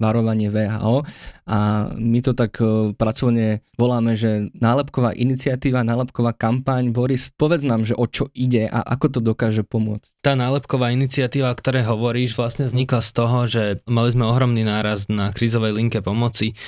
[0.00, 1.04] varovanie VHO
[1.46, 1.58] a
[1.94, 6.90] my to tak e, pracovne voláme, že nálepková iniciatíva, nálepková kampaň.
[6.90, 10.18] Boris, povedz nám, že o čo ide a ako to dokáže pomôcť.
[10.24, 15.12] Tá nálepková iniciatíva, o ktorej hovoríš, vlastne vznikla z toho, že mali sme ohromný nárast
[15.12, 16.58] na krízovej linke pomoci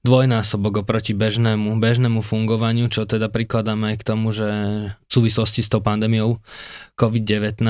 [0.00, 4.48] dvojnásobok oproti bežnému, bežnému fungovaniu, čo teda prikladáme aj k tomu, že
[4.96, 6.40] v súvislosti s tou pandémiou
[6.96, 7.60] COVID-19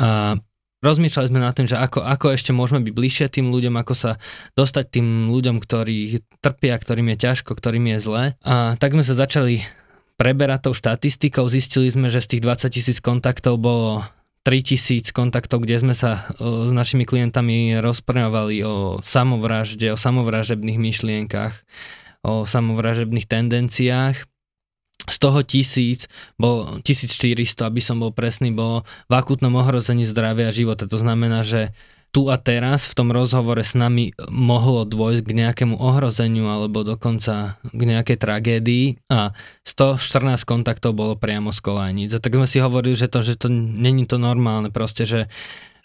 [0.00, 0.40] a
[0.86, 4.12] rozmýšľali sme nad tým, že ako, ako ešte môžeme byť bližšie tým ľuďom, ako sa
[4.54, 8.24] dostať tým ľuďom, ktorí trpia, ktorým je ťažko, ktorým je zle.
[8.46, 9.66] A tak sme sa začali
[10.14, 14.06] preberať tou štatistikou, zistili sme, že z tých 20 tisíc kontaktov bolo
[14.46, 21.66] 3000 kontaktov, kde sme sa s našimi klientami rozprávali o samovražde, o samovražebných myšlienkach,
[22.22, 24.35] o samovražebných tendenciách
[25.06, 30.56] z toho tisíc, bol 1400, aby som bol presný, bolo v akutnom ohrození zdravia a
[30.56, 30.90] života.
[30.90, 31.70] To znamená, že
[32.16, 37.60] tu a teraz v tom rozhovore s nami mohlo dôjsť k nejakému ohrozeniu alebo dokonca
[37.60, 39.36] k nejakej tragédii a
[39.68, 42.16] 114 kontaktov bolo priamo z kolajníc.
[42.16, 45.28] A tak sme si hovorili, že to, že to není to normálne, proste, že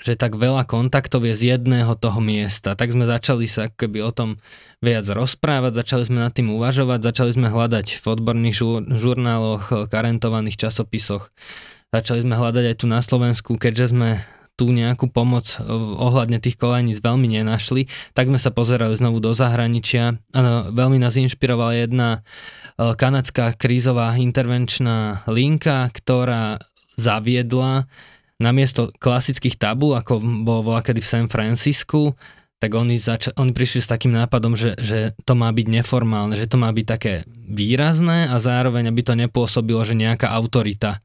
[0.02, 2.74] že tak veľa kontaktov je z jedného toho miesta.
[2.74, 4.42] Tak sme začali sa keby o tom
[4.82, 10.58] viac rozprávať, začali sme nad tým uvažovať, začali sme hľadať v odborných žur, žurnáloch, karentovaných
[10.58, 11.30] časopisoch.
[11.94, 14.26] Začali sme hľadať aj tu na Slovensku, keďže sme
[14.60, 15.58] tu nejakú pomoc
[15.98, 20.22] ohľadne tých kolajníc veľmi nenašli, tak sme sa pozerali znovu do zahraničia.
[20.38, 22.10] Ano, veľmi nás inšpirovala jedna
[22.78, 26.62] e, kanadská krízová intervenčná linka, ktorá
[26.94, 27.90] zaviedla
[28.42, 32.18] namiesto klasických tabu, ako bolo voľakedy v San Francisku,
[32.62, 36.46] tak oni, zač- oni prišli s takým nápadom, že, že to má byť neformálne, že
[36.46, 41.02] to má byť také výrazné a zároveň, aby to nepôsobilo, že nejaká autorita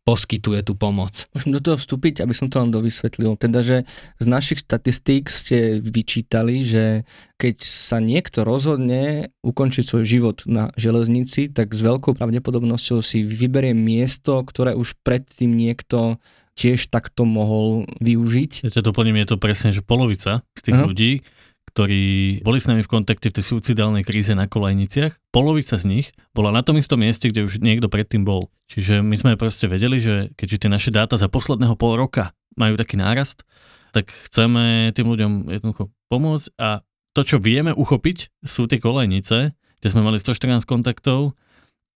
[0.00, 1.28] poskytuje tú pomoc.
[1.36, 3.36] Môžem do toho vstúpiť, aby som to len dovysvetlil.
[3.36, 3.84] Teda, že
[4.16, 7.04] z našich štatistík ste vyčítali, že
[7.36, 13.76] keď sa niekto rozhodne ukončiť svoj život na železnici, tak s veľkou pravdepodobnosťou si vyberie
[13.76, 16.16] miesto, ktoré už predtým niekto
[16.60, 18.68] tiež takto mohol využiť.
[18.68, 20.84] Ja ťa doplním, je to presne, že polovica z tých Aha.
[20.84, 21.24] ľudí,
[21.72, 22.02] ktorí
[22.44, 26.52] boli s nami v kontakte v tej suicidálnej kríze na kolajniciach, polovica z nich bola
[26.52, 28.52] na tom istom mieste, kde už niekto predtým bol.
[28.68, 32.76] Čiže my sme proste vedeli, že keďže tie naše dáta za posledného pol roka majú
[32.76, 33.48] taký nárast,
[33.96, 39.88] tak chceme tým ľuďom jednoducho pomôcť a to, čo vieme uchopiť, sú tie kolejnice, kde
[39.88, 41.34] sme mali 114 kontaktov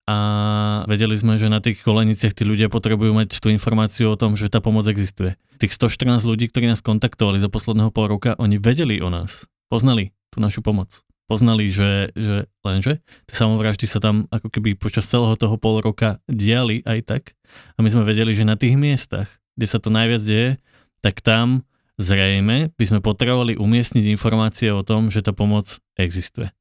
[0.05, 0.17] a
[0.85, 4.53] vedeli sme, že na tých koleniciach tí ľudia potrebujú mať tú informáciu o tom, že
[4.53, 5.33] tá pomoc existuje.
[5.57, 10.13] Tých 114 ľudí, ktorí nás kontaktovali za posledného pol roka, oni vedeli o nás, poznali
[10.29, 11.01] tú našu pomoc.
[11.25, 16.21] poznali, že, že lenže tie samovraždy sa tam ako keby počas celého toho pol roka
[16.29, 17.23] diali aj tak
[17.75, 20.61] a my sme vedeli, že na tých miestach, kde sa to najviac deje,
[21.01, 21.65] tak tam
[21.97, 26.53] zrejme by sme potrebovali umiestniť informácie o tom, že tá pomoc existuje.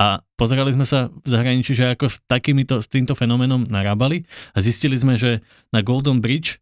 [0.00, 4.24] A pozerali sme sa v zahraničí, že ako s, takýmito, s týmto fenoménom narábali
[4.56, 6.58] a zistili sme, že na Golden Bridge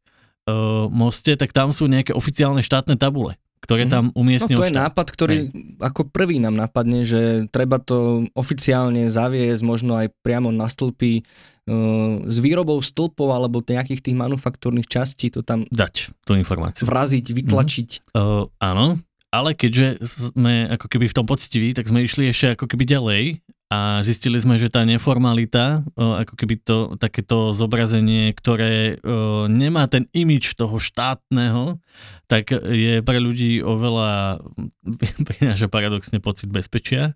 [0.51, 3.93] uh, moste, tak tam sú nejaké oficiálne štátne tabule ktoré mhm.
[3.93, 4.57] tam umiestnil.
[4.57, 5.49] No to je nápad, ktorý Hej.
[5.85, 12.25] ako prvý nám napadne, že treba to oficiálne zaviesť, možno aj priamo na stĺpy uh,
[12.25, 16.89] s výrobou stĺpov alebo nejakých tých manufaktúrnych častí to tam dať tú informáciu.
[16.89, 17.89] Vraziť, vytlačiť.
[18.11, 18.17] Mm.
[18.17, 18.97] Uh, áno,
[19.31, 23.23] ale keďže sme ako keby v tom poctiví, tak sme išli ešte ako keby ďalej
[23.71, 28.99] a zistili sme, že tá neformalita, ako keby to takéto zobrazenie, ktoré
[29.47, 31.79] nemá ten imič toho štátneho,
[32.27, 34.43] tak je pre ľudí oveľa,
[35.31, 37.15] prináša paradoxne pocit bezpečia.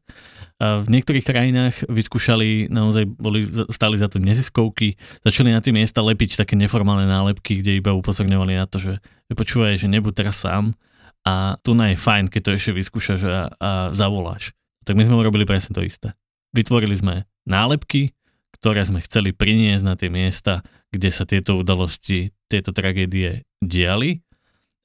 [0.63, 3.43] A v niektorých krajinách vyskúšali, naozaj boli,
[3.75, 4.95] stali za to neziskovky,
[5.27, 9.03] začali na tie miesta lepiť také neformálne nálepky, kde iba upozorňovali na to, že
[9.35, 10.79] počúvaj, že nebuď teraz sám
[11.25, 14.53] a tu je fajn, keď to ešte vyskúšaš a, a zavoláš.
[14.85, 16.13] Tak my sme urobili presne to isté
[16.55, 18.15] Vytvorili sme nálepky,
[18.61, 20.63] ktoré sme chceli priniesť na tie miesta,
[20.95, 24.23] kde sa tieto udalosti, tieto tragédie diali.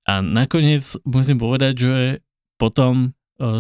[0.09, 1.95] A nakoniec musím povedať, že
[2.57, 3.09] potom e,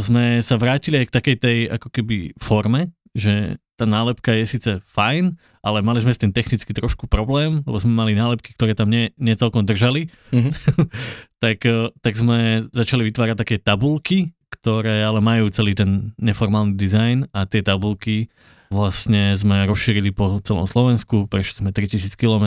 [0.01, 4.71] sme sa vrátili aj k takej tej ako keby forme, že tá nálepka je síce
[4.91, 8.91] fajn, ale mali sme s tým technicky trošku problém, lebo sme mali nálepky, ktoré tam
[8.91, 10.11] nie, nie celkom držali.
[10.35, 10.51] Mm-hmm.
[11.43, 17.31] tak, e, tak sme začali vytvárať také tabulky, ktoré ale majú celý ten neformálny dizajn
[17.31, 18.27] a tie tabulky
[18.67, 22.45] vlastne sme rozšírili po celom Slovensku, prešli sme 3000 km,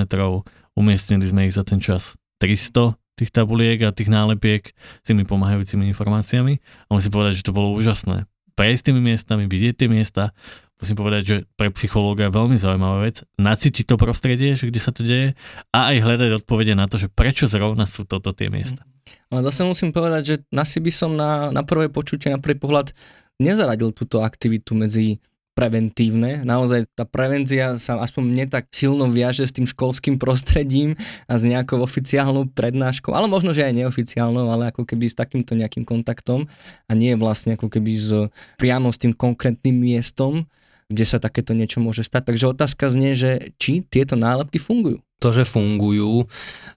[0.79, 5.91] umiestnili sme ich za ten čas 300 tých tabuliek a tých nálepiek s tými pomáhajúcimi
[5.93, 8.25] informáciami a musím povedať, že to bolo úžasné.
[8.57, 10.37] Prejsť tými miestami, vidieť tie miesta,
[10.83, 14.91] musím povedať, že pre psychológa je veľmi zaujímavá vec, nacítiť to prostredie, že kde sa
[14.91, 15.39] to deje
[15.71, 18.83] a aj hľadať odpovede na to, že prečo zrovna sú toto tie miesta.
[19.31, 22.91] Ale zase musím povedať, že asi by som na, na prvé počutie, na prvý pohľad
[23.39, 26.41] nezaradil túto aktivitu medzi preventívne.
[26.49, 30.97] Naozaj tá prevencia sa aspoň mne tak silno viaže s tým školským prostredím
[31.29, 35.53] a s nejakou oficiálnou prednáškou, ale možno, že aj neoficiálnou, ale ako keby s takýmto
[35.53, 36.49] nejakým kontaktom
[36.89, 38.11] a nie vlastne ako keby s,
[38.57, 40.49] priamo s tým konkrétnym miestom,
[40.93, 42.33] kde sa takéto niečo môže stať.
[42.33, 46.27] Takže otázka znie, že či tieto nálepky fungujú to, že fungujú,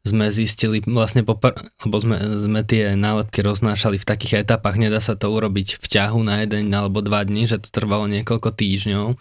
[0.05, 5.17] sme zistili vlastne, popr- lebo sme, sme tie nálepky roznášali v takých etapách, nedá sa
[5.17, 9.17] to urobiť v ťahu na jeden alebo dva dní, že to trvalo niekoľko týždňov.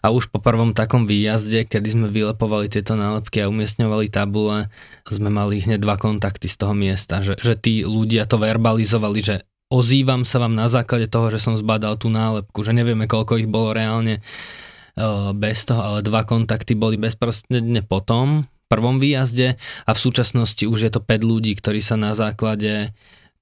[0.00, 4.72] A už po prvom takom výjazde, kedy sme vylepovali tieto nálepky a umiestňovali tabule,
[5.04, 9.36] sme mali hneď dva kontakty z toho miesta, že, že tí ľudia to verbalizovali, že
[9.72, 13.48] ozývam sa vám na základe toho, že som zbadal tú nálepku, že nevieme, koľko ich
[13.48, 19.54] bolo reálne eh, bez toho, ale dva kontakty boli bezprostredne potom prvom výjazde
[19.86, 22.90] a v súčasnosti už je to 5 ľudí, ktorí sa na základe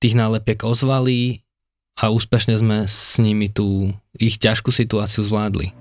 [0.03, 1.41] tých nálepiek ozvali
[1.97, 5.73] a úspešne sme s nimi tú ich ťažkú situáciu zvládli.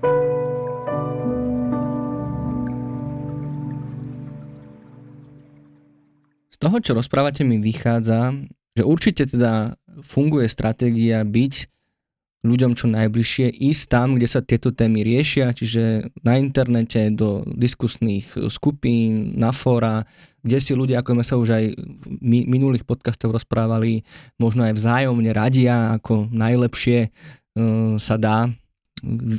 [6.52, 8.32] Z toho, čo rozprávate, mi vychádza,
[8.76, 11.72] že určite teda funguje stratégia byť
[12.42, 18.50] ľuďom čo najbližšie, ísť tam, kde sa tieto témy riešia, čiže na internete, do diskusných
[18.50, 20.02] skupín, na fóra,
[20.42, 24.02] kde si ľudia, ako sme sa už aj v minulých podcastoch rozprávali,
[24.42, 28.50] možno aj vzájomne radia, ako najlepšie uh, sa dá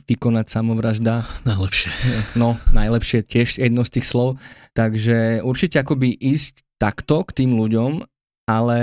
[0.08, 1.28] vykonať samovražda.
[1.48, 1.92] Najlepšie.
[2.40, 4.36] No, najlepšie tiež jedno z tých slov.
[4.76, 8.04] Takže určite akoby ísť takto k tým ľuďom
[8.44, 8.80] ale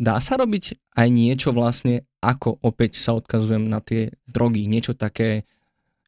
[0.00, 5.44] dá sa robiť aj niečo vlastne, ako opäť sa odkazujem na tie drogy, niečo také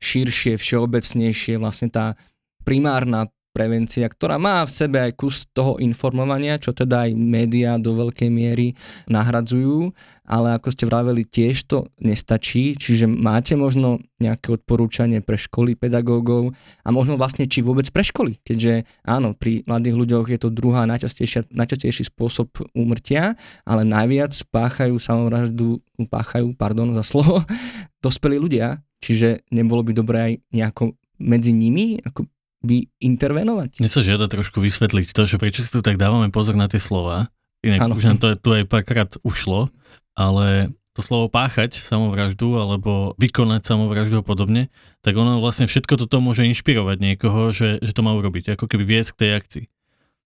[0.00, 2.16] širšie, všeobecnejšie, vlastne tá
[2.64, 7.90] primárna prevencia, ktorá má v sebe aj kus toho informovania, čo teda aj médiá do
[7.90, 8.78] veľkej miery
[9.10, 9.90] nahradzujú,
[10.22, 16.54] ale ako ste vraveli, tiež to nestačí, čiže máte možno nejaké odporúčanie pre školy pedagógov
[16.86, 20.86] a možno vlastne či vôbec pre školy, keďže áno, pri mladých ľuďoch je to druhá
[20.86, 23.34] najčastejší spôsob úmrtia,
[23.66, 27.42] ale najviac páchajú samovraždu, páchajú, pardon za slovo,
[28.06, 32.30] dospelí ľudia, čiže nebolo by dobré aj nejako medzi nimi ako
[32.62, 33.78] by intervenovať.
[33.78, 36.82] Mne sa žiada trošku vysvetliť to, že prečo si tu tak dávame pozor na tie
[36.82, 37.30] slova.
[37.62, 37.94] Inak ano.
[37.98, 39.70] už nám to tu aj párkrát ušlo,
[40.14, 44.66] ale to slovo páchať samovraždu alebo vykonať samovraždu a podobne,
[44.98, 48.98] tak ono vlastne všetko toto môže inšpirovať niekoho, že, že to má urobiť, ako keby
[48.98, 49.64] viesť k tej akcii.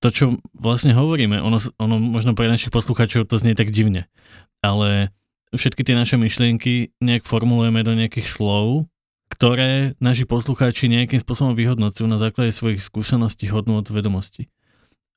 [0.00, 0.24] To, čo
[0.56, 4.08] vlastne hovoríme, ono, ono možno pre našich poslucháčov to znie tak divne,
[4.64, 5.12] ale
[5.52, 8.88] všetky tie naše myšlienky nejak formulujeme do nejakých slov,
[9.32, 14.52] ktoré naši poslucháči nejakým spôsobom vyhodnocujú na základe svojich skúseností, hodnôt, vedomostí.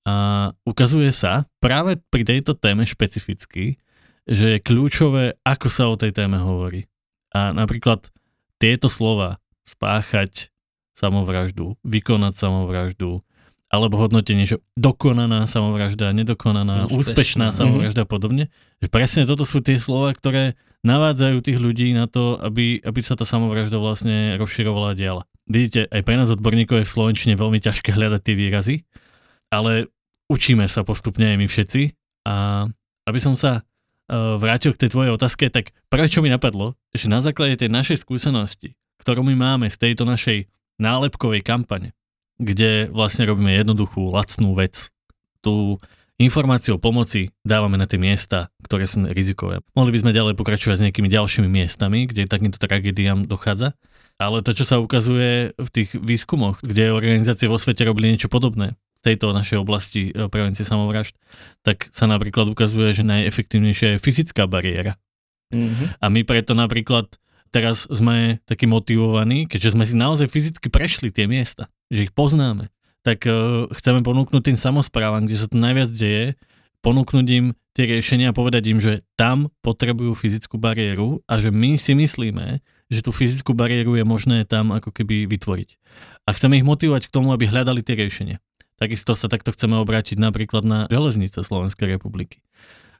[0.07, 3.75] A ukazuje sa práve pri tejto téme špecificky,
[4.23, 6.87] že je kľúčové, ako sa o tej téme hovorí.
[7.35, 8.07] A napríklad
[8.55, 10.53] tieto slova spáchať
[10.95, 13.19] samovraždu, vykonať samovraždu,
[13.67, 18.47] alebo hodnotenie, že dokonaná samovražda, nedokonaná, úspešná, úspešná samovražda a podobne.
[18.79, 20.55] Že presne toto sú tie slova, ktoré
[20.85, 25.25] navádzajú tých ľudí na to, aby, aby sa tá samovražda vlastne rozširovala diala.
[25.49, 28.75] Vidíte, aj pre nás odborníkov je v Slovenčine veľmi ťažké hľadať tie výrazy,
[29.49, 29.89] ale
[30.29, 31.81] učíme sa postupne aj my všetci.
[32.25, 32.65] A
[33.05, 37.09] aby som sa uh, vrátil k tej tvojej otázke, tak prvé, čo mi napadlo, že
[37.09, 40.49] na základe tej našej skúsenosti, ktorú my máme z tejto našej
[40.81, 41.93] nálepkovej kampane,
[42.41, 44.89] kde vlastne robíme jednoduchú, lacnú vec.
[45.45, 45.77] Tu
[46.21, 49.59] informáciu o pomoci dávame na tie miesta, ktoré sú rizikové.
[49.75, 53.75] Mohli by sme ďalej pokračovať s nejakými ďalšími miestami, kde takýmto tragédiám dochádza.
[54.15, 58.79] Ale to, čo sa ukazuje v tých výskumoch, kde organizácie vo svete robili niečo podobné,
[58.79, 61.19] v tejto našej oblasti e, prevencie samovražd,
[61.67, 64.95] tak sa napríklad ukazuje, že najefektívnejšia je fyzická bariéra.
[65.51, 65.99] Mm-hmm.
[65.99, 67.11] A my preto napríklad
[67.51, 72.71] teraz sme takí motivovaní, keďže sme si naozaj fyzicky prešli tie miesta, že ich poznáme,
[73.05, 76.33] tak uh, chceme ponúknuť tým samozprávam, kde sa to najviac deje,
[76.81, 77.45] ponúknuť im
[77.77, 82.65] tie riešenia a povedať im, že tam potrebujú fyzickú bariéru a že my si myslíme,
[82.89, 85.69] že tú fyzickú bariéru je možné tam ako keby vytvoriť.
[86.25, 88.37] A chceme ich motivovať k tomu, aby hľadali tie riešenia.
[88.77, 92.43] Takisto sa takto chceme obrátiť napríklad na železnice Slovenskej republiky.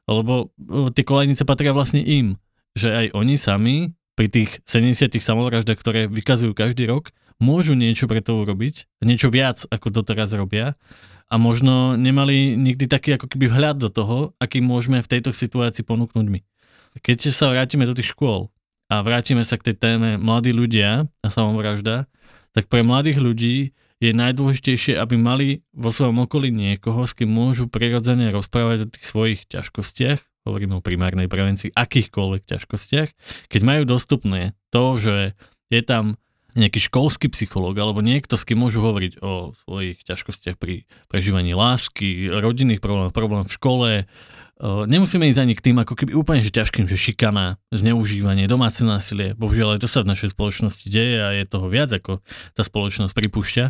[0.06, 2.38] Lebo e, tie kolejnice patria vlastne im,
[2.72, 3.76] že aj oni sami
[4.16, 9.64] pri tých 70 samovraždách, ktoré vykazujú každý rok, môžu niečo pre to urobiť, niečo viac,
[9.68, 10.74] ako to teraz robia
[11.26, 15.82] a možno nemali nikdy taký ako keby vhľad do toho, aký môžeme v tejto situácii
[15.82, 16.40] ponúknuť my.
[17.02, 18.48] Keď sa vrátime do tých škôl
[18.88, 22.06] a vrátime sa k tej téme mladí ľudia a samovražda,
[22.54, 23.56] tak pre mladých ľudí
[24.00, 29.04] je najdôležitejšie, aby mali vo svojom okolí niekoho, s kým môžu prirodzene rozprávať o tých
[29.04, 33.08] svojich ťažkostiach hovoríme o primárnej prevencii, akýchkoľvek ťažkostiach,
[33.50, 35.34] keď majú dostupné to, že
[35.74, 36.14] je tam
[36.56, 42.32] nejaký školský psychológ alebo niekto, s kým môžu hovoriť o svojich ťažkostiach pri prežívaní lásky,
[42.32, 43.90] rodinných problémov, problém v škole.
[44.64, 49.36] Nemusíme ísť ani k tým ako keby úplne že ťažkým, že šikana, zneužívanie, domáce násilie.
[49.36, 52.24] Bohužiaľ aj to sa v našej spoločnosti deje a je toho viac, ako
[52.56, 53.64] tá spoločnosť pripúšťa.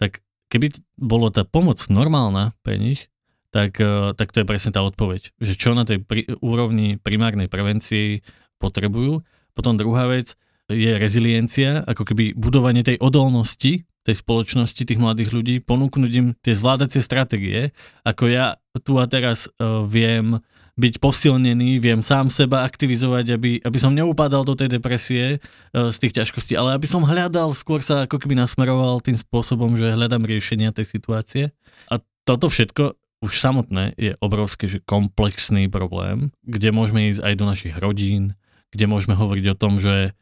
[0.00, 3.12] Tak keby bolo tá pomoc normálna pre nich,
[3.52, 3.76] tak,
[4.16, 5.36] tak to je presne tá odpoveď.
[5.36, 8.24] Že čo na tej pri, úrovni primárnej prevencii
[8.56, 9.20] potrebujú.
[9.52, 10.32] Potom druhá vec
[10.70, 16.54] je reziliencia, ako keby budovanie tej odolnosti tej spoločnosti, tých mladých ľudí, ponúknuť im tie
[16.58, 17.70] zvládacie stratégie,
[18.02, 20.42] ako ja tu a teraz uh, viem
[20.72, 25.96] byť posilnený, viem sám seba aktivizovať, aby, aby som neupadal do tej depresie uh, z
[26.02, 30.26] tých ťažkostí, ale aby som hľadal, skôr sa ako keby nasmeroval tým spôsobom, že hľadám
[30.26, 31.44] riešenia tej situácie.
[31.86, 37.44] A toto všetko už samotné je obrovský že komplexný problém, kde môžeme ísť aj do
[37.46, 38.34] našich rodín,
[38.74, 40.16] kde môžeme hovoriť o tom, že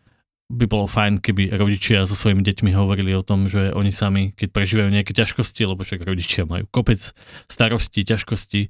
[0.51, 4.49] by bolo fajn, keby rodičia so svojimi deťmi hovorili o tom, že oni sami, keď
[4.51, 6.99] prežívajú nejaké ťažkosti, lebo však rodičia majú kopec
[7.47, 8.61] starostí, ťažkosti,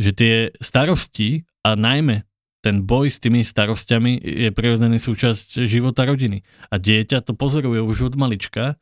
[0.00, 0.34] že tie
[0.64, 2.24] starosti a najmä
[2.64, 6.42] ten boj s tými starostiami je prirodzený súčasť života rodiny.
[6.72, 8.74] A dieťa to pozoruje už od malička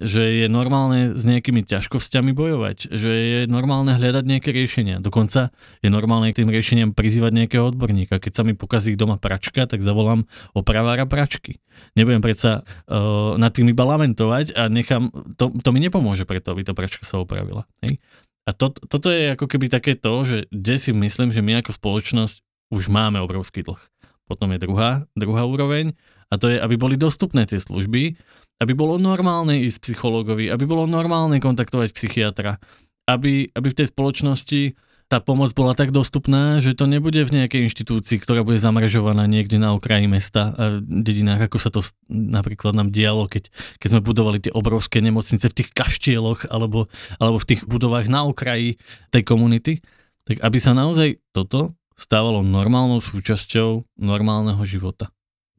[0.00, 4.96] že je normálne s nejakými ťažkosťami bojovať, že je normálne hľadať nejaké riešenia.
[4.98, 5.52] Dokonca
[5.84, 8.16] je normálne k tým riešeniam prizývať nejakého odborníka.
[8.16, 10.24] Keď sa mi pokazí doma pračka, tak zavolám
[10.56, 11.60] opravára pračky.
[11.94, 16.64] Nebudem predsa uh, nad tým iba lamentovať a nechám, to, to mi nepomôže preto, aby
[16.64, 17.68] tá pračka sa opravila.
[17.84, 18.00] Hej?
[18.48, 21.76] A to, toto je ako keby také to, že kde si myslím, že my ako
[21.76, 22.40] spoločnosť
[22.72, 23.78] už máme obrovský dlh.
[24.24, 25.92] Potom je druhá, druhá úroveň
[26.30, 28.14] a to je, aby boli dostupné tie služby,
[28.60, 32.60] aby bolo normálne ísť psychologovi, aby bolo normálne kontaktovať psychiatra,
[33.08, 34.76] aby, aby v tej spoločnosti
[35.10, 39.58] tá pomoc bola tak dostupná, že to nebude v nejakej inštitúcii, ktorá bude zamrežovaná niekde
[39.58, 43.50] na okraji mesta a dedinách, ako sa to napríklad nám dialo, keď,
[43.82, 46.86] keď sme budovali tie obrovské nemocnice v tých kaštieloch alebo,
[47.18, 48.78] alebo v tých budovách na okraji
[49.10, 49.82] tej komunity.
[50.30, 55.10] Tak aby sa naozaj toto stávalo normálnou súčasťou normálneho života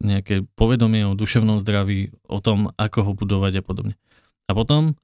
[0.02, 3.96] nejaké povedomie o duševnom zdraví, o tom, ako ho budovať a podobne.
[4.50, 4.98] A potom,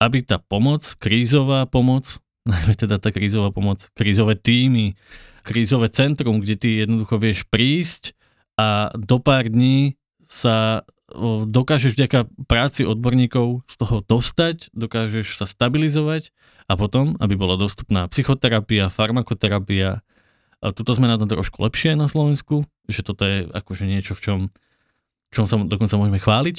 [0.00, 2.18] aby tá pomoc, krízová pomoc,
[2.48, 4.96] najmä teda tá krízová pomoc, krízové týmy,
[5.44, 8.16] krízové centrum, kde ty jednoducho vieš prísť
[8.58, 9.94] a do pár dní
[10.26, 10.84] sa
[11.48, 16.36] dokážeš vďaka práci odborníkov z toho dostať, dokážeš sa stabilizovať
[16.68, 20.04] a potom, aby bola dostupná psychoterapia, farmakoterapia,
[20.58, 24.20] A tuto sme na tom trošku lepšie na Slovensku, že toto je akože niečo, v
[24.20, 24.38] čom,
[25.30, 26.56] v čom sa dokonca môžeme chváliť,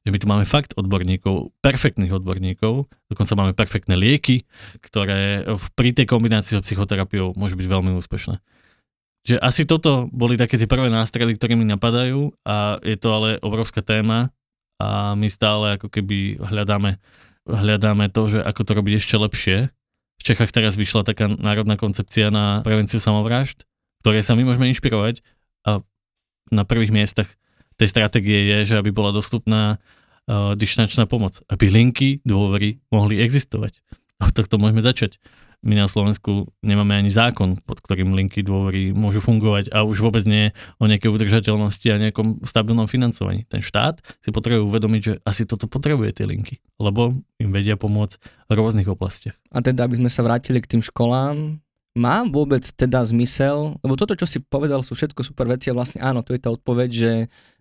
[0.00, 4.46] že my tu máme fakt odborníkov, perfektných odborníkov, dokonca máme perfektné lieky,
[4.80, 5.44] ktoré
[5.74, 8.38] pri tej kombinácii so psychoterapiou môžu byť veľmi úspešné.
[9.20, 13.28] Že asi toto boli také tie prvé nástrely, ktoré mi napadajú a je to ale
[13.44, 14.32] obrovská téma
[14.80, 16.96] a my stále ako keby hľadáme,
[17.44, 19.58] hľadáme to, že ako to robiť ešte lepšie
[20.20, 23.64] v Čechách teraz vyšla taká národná koncepcia na prevenciu samovrážd,
[24.04, 25.24] ktoré sa my môžeme inšpirovať
[25.64, 25.80] a
[26.52, 27.28] na prvých miestach
[27.80, 33.80] tej stratégie je, že aby bola dostupná uh, dišnačná pomoc, aby linky dôvery mohli existovať.
[34.20, 35.16] Od tohto môžeme začať
[35.60, 40.24] my na Slovensku nemáme ani zákon, pod ktorým linky dôvery môžu fungovať a už vôbec
[40.24, 43.44] nie o nejakej udržateľnosti a nejakom stabilnom financovaní.
[43.44, 48.16] Ten štát si potrebuje uvedomiť, že asi toto potrebuje tie linky, lebo im vedia pomôcť
[48.48, 49.36] v rôznych oblastiach.
[49.52, 51.60] A teda, aby sme sa vrátili k tým školám,
[51.98, 56.00] má vôbec teda zmysel, lebo toto, čo si povedal, sú všetko super veci a vlastne
[56.00, 57.12] áno, to je tá odpoveď, že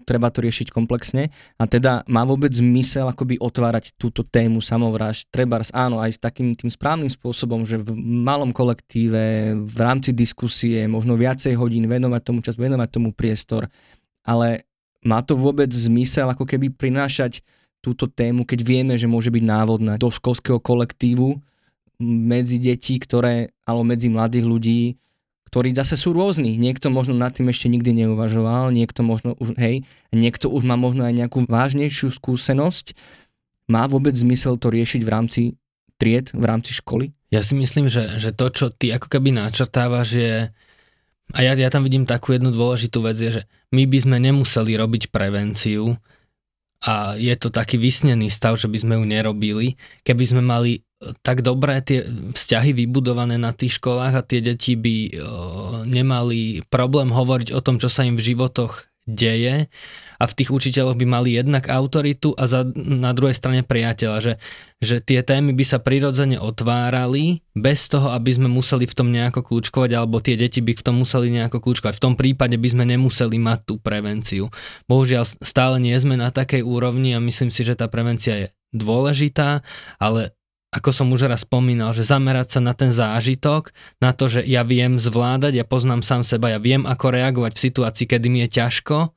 [0.09, 1.29] treba to riešiť komplexne.
[1.61, 6.57] A teda má vôbec zmysel akoby otvárať túto tému samovrážd, treba áno, aj s takým
[6.57, 7.93] tým správnym spôsobom, že v
[8.25, 13.69] malom kolektíve, v rámci diskusie, možno viacej hodín venovať tomu čas, venovať tomu priestor,
[14.25, 14.65] ale
[15.05, 17.45] má to vôbec zmysel ako keby prinášať
[17.79, 21.39] túto tému, keď vieme, že môže byť návodná do školského kolektívu,
[21.99, 24.81] medzi deti, ktoré, alebo medzi mladých ľudí,
[25.49, 26.61] ktorí zase sú rôzni.
[26.61, 29.81] Niekto možno nad tým ešte nikdy neuvažoval, niekto možno už, hej,
[30.13, 32.93] niekto už má možno aj nejakú vážnejšiu skúsenosť.
[33.69, 35.41] Má vôbec zmysel to riešiť v rámci
[35.97, 37.09] tried, v rámci školy?
[37.33, 40.33] Ja si myslím, že, že to, čo ty ako keby načrtávaš, je,
[41.33, 43.43] a ja, ja tam vidím takú jednu dôležitú vec, je, že
[43.73, 45.97] my by sme nemuseli robiť prevenciu
[46.81, 50.81] a je to taký vysnený stav, že by sme ju nerobili, keby sme mali
[51.23, 52.03] tak dobré tie
[52.35, 55.07] vzťahy vybudované na tých školách a tie deti by o,
[55.87, 59.65] nemali problém hovoriť o tom, čo sa im v životoch deje
[60.19, 64.33] a v tých učiteľoch by mali jednak autoritu a za, na druhej strane priateľa, že,
[64.83, 69.41] že tie témy by sa prirodzene otvárali bez toho, aby sme museli v tom nejako
[69.41, 71.97] kľúčkovať alebo tie deti by v tom museli nejako kľúčkovať.
[71.97, 74.51] V tom prípade by sme nemuseli mať tú prevenciu.
[74.85, 79.65] Bohužiaľ stále nie sme na takej úrovni a myslím si, že tá prevencia je dôležitá,
[79.97, 80.37] ale
[80.69, 84.61] ako som už raz spomínal, že zamerať sa na ten zážitok, na to, že ja
[84.61, 88.61] viem zvládať, ja poznám sám seba, ja viem, ako reagovať v situácii, kedy mi je
[88.61, 89.09] ťažko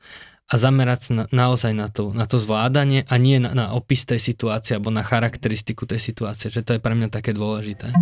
[0.49, 4.09] a zamerať sa na, naozaj na to, na to zvládanie a nie na, na opis
[4.09, 7.93] tej situácie alebo na charakteristiku tej situácie, že to je pre mňa také dôležité.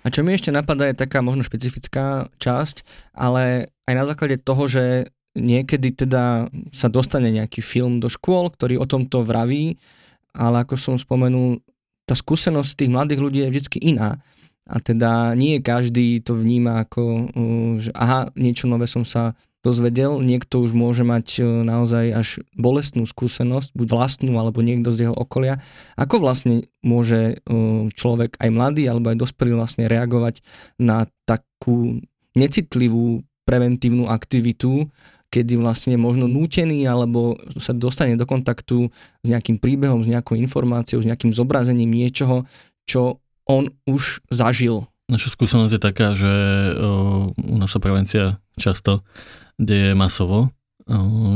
[0.00, 2.82] A čo mi ešte napadá je taká možno špecifická časť,
[3.14, 8.82] ale aj na základe toho, že niekedy teda sa dostane nejaký film do škôl, ktorý
[8.82, 9.78] o tomto vraví,
[10.34, 11.62] ale ako som spomenul,
[12.06, 14.18] tá skúsenosť tých mladých ľudí je vždy iná.
[14.70, 19.34] A teda nie každý to vníma ako, uh, že aha, niečo nové som sa
[19.66, 25.10] dozvedel, niekto už môže mať uh, naozaj až bolestnú skúsenosť, buď vlastnú, alebo niekto z
[25.10, 25.58] jeho okolia.
[25.98, 30.38] Ako vlastne môže uh, človek, aj mladý, alebo aj dospelý vlastne reagovať
[30.78, 31.98] na takú
[32.38, 34.86] necitlivú preventívnu aktivitu,
[35.30, 38.90] kedy vlastne možno nútený alebo sa dostane do kontaktu
[39.22, 42.44] s nejakým príbehom, s nejakou informáciou, s nejakým zobrazením niečoho,
[42.84, 44.90] čo on už zažil.
[45.10, 46.32] Naša skúsenosť je taká, že
[47.34, 49.06] u nás sa prevencia často
[49.58, 50.50] deje masovo,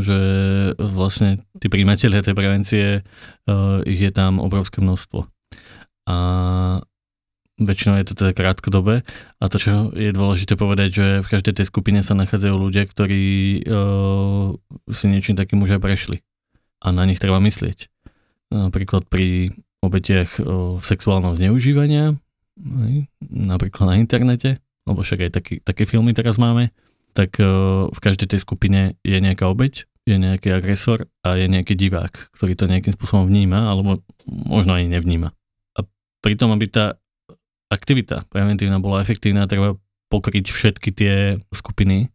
[0.03, 0.19] že
[0.79, 2.87] vlastne tí príjmatelia tej prevencie,
[3.87, 5.27] ich je tam obrovské množstvo.
[6.11, 6.17] A
[7.61, 9.07] väčšinou je to teda krátkodobé
[9.39, 13.25] a to, čo je dôležité povedať, že v každej tej skupine sa nachádzajú ľudia, ktorí
[13.63, 14.59] uh,
[14.91, 16.17] si niečím takým už aj prešli
[16.83, 17.87] a na nich treba myslieť.
[18.51, 19.55] Napríklad pri
[19.87, 22.19] obetiach uh, sexuálneho zneužívania,
[22.59, 22.95] aj,
[23.31, 26.75] napríklad na internete, lebo však aj taký, také filmy teraz máme,
[27.15, 31.79] tak uh, v každej tej skupine je nejaká obeť, je nejaký agresor a je nejaký
[31.79, 35.33] divák, ktorý to nejakým spôsobom vníma, alebo možno aj nevníma.
[35.79, 35.81] A
[36.21, 37.01] pritom, aby tá
[37.75, 39.75] aktivita preventívna bola efektívna, treba
[40.15, 41.15] pokryť všetky tie
[41.51, 42.15] skupiny.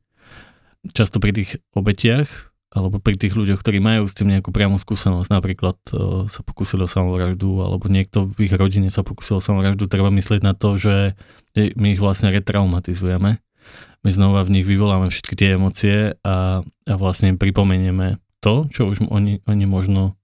[0.96, 5.34] Často pri tých obetiach alebo pri tých ľuďoch, ktorí majú s tým nejakú priamu skúsenosť,
[5.34, 9.90] napríklad uh, sa pokúsili o samovraždu, alebo niekto v ich rodine sa pokúsil o samovraždu,
[9.90, 11.18] treba myslieť na to, že
[11.58, 13.42] my ich vlastne retraumatizujeme.
[14.06, 18.88] My znova v nich vyvoláme všetky tie emócie a, a vlastne im pripomenieme to, čo
[18.88, 20.16] už oni, oni možno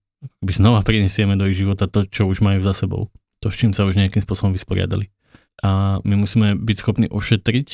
[0.45, 3.09] by znova prinesieme do ich života to, čo už majú za sebou.
[3.41, 5.11] To, s čím sa už nejakým spôsobom vysporiadali
[5.63, 7.67] a my musíme byť schopní ošetriť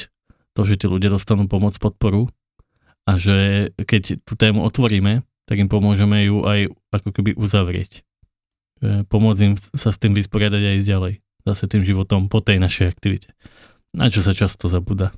[0.54, 2.30] to, že tí ľudia dostanú pomoc, podporu
[3.08, 8.06] a že keď tú tému otvoríme, tak im pomôžeme ju aj ako keby uzavrieť.
[8.82, 11.14] Pomôcť im sa s tým vysporiadať a ísť ďalej.
[11.46, 13.34] Zase tým životom po tej našej aktivite.
[13.92, 15.12] Na čo sa často zabúda.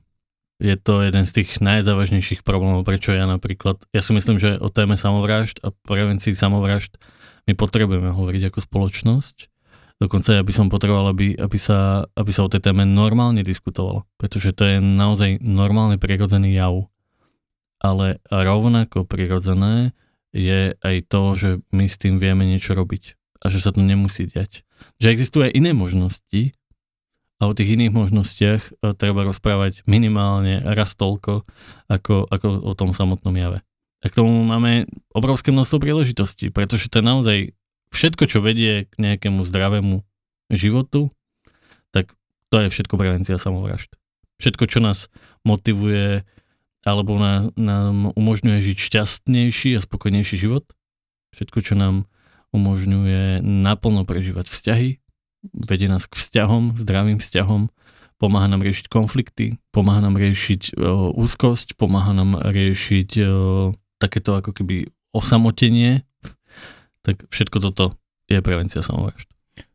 [0.63, 4.71] Je to jeden z tých najzávažnejších problémov, prečo ja napríklad, ja si myslím, že o
[4.71, 6.95] téme samovražd a prevencii samovražd
[7.49, 9.52] my potrebujeme hovoriť ako spoločnosť.
[10.01, 14.03] Dokonca ja by som potreboval, aby, aby, sa, aby sa o tej téme normálne diskutovalo,
[14.17, 16.89] pretože to je naozaj normálny prirodzený jav.
[17.83, 19.91] Ale rovnako prirodzené
[20.33, 24.25] je aj to, že my s tým vieme niečo robiť a že sa to nemusí
[24.25, 24.63] diať.
[25.03, 26.55] Že existujú aj iné možnosti,
[27.43, 31.43] a o tých iných možnostiach e, treba rozprávať minimálne raz toľko,
[31.91, 33.59] ako, ako o tom samotnom jave.
[33.99, 37.37] A k tomu máme obrovské množstvo príležitostí, pretože to je naozaj
[37.93, 40.01] všetko, čo vedie k nejakému zdravému
[40.49, 41.13] životu,
[41.93, 42.13] tak
[42.49, 43.93] to je všetko prevencia samovražd.
[44.41, 45.07] Všetko, čo nás
[45.45, 46.25] motivuje
[46.83, 50.67] alebo nám, nám umožňuje žiť šťastnejší a spokojnejší život,
[51.31, 52.05] všetko, čo nám
[52.51, 54.99] umožňuje naplno prežívať vzťahy,
[55.55, 57.71] vedie nás k vzťahom, zdravým vzťahom,
[58.19, 63.27] pomáha nám riešiť konflikty, pomáha nám riešiť o, úzkosť, pomáha nám riešiť o,
[63.97, 66.03] takéto ako keby osamotenie,
[67.03, 67.99] tak všetko toto
[68.31, 69.27] je prevencia samovražd.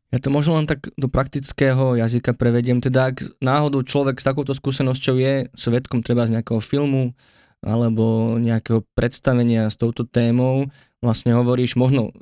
[0.09, 2.81] Ja to možno len tak do praktického jazyka prevediem.
[2.81, 7.13] Teda ak náhodou človek s takouto skúsenosťou je svetkom treba z nejakého filmu
[7.61, 10.73] alebo nejakého predstavenia s touto témou,
[11.05, 12.17] vlastne hovoríš možno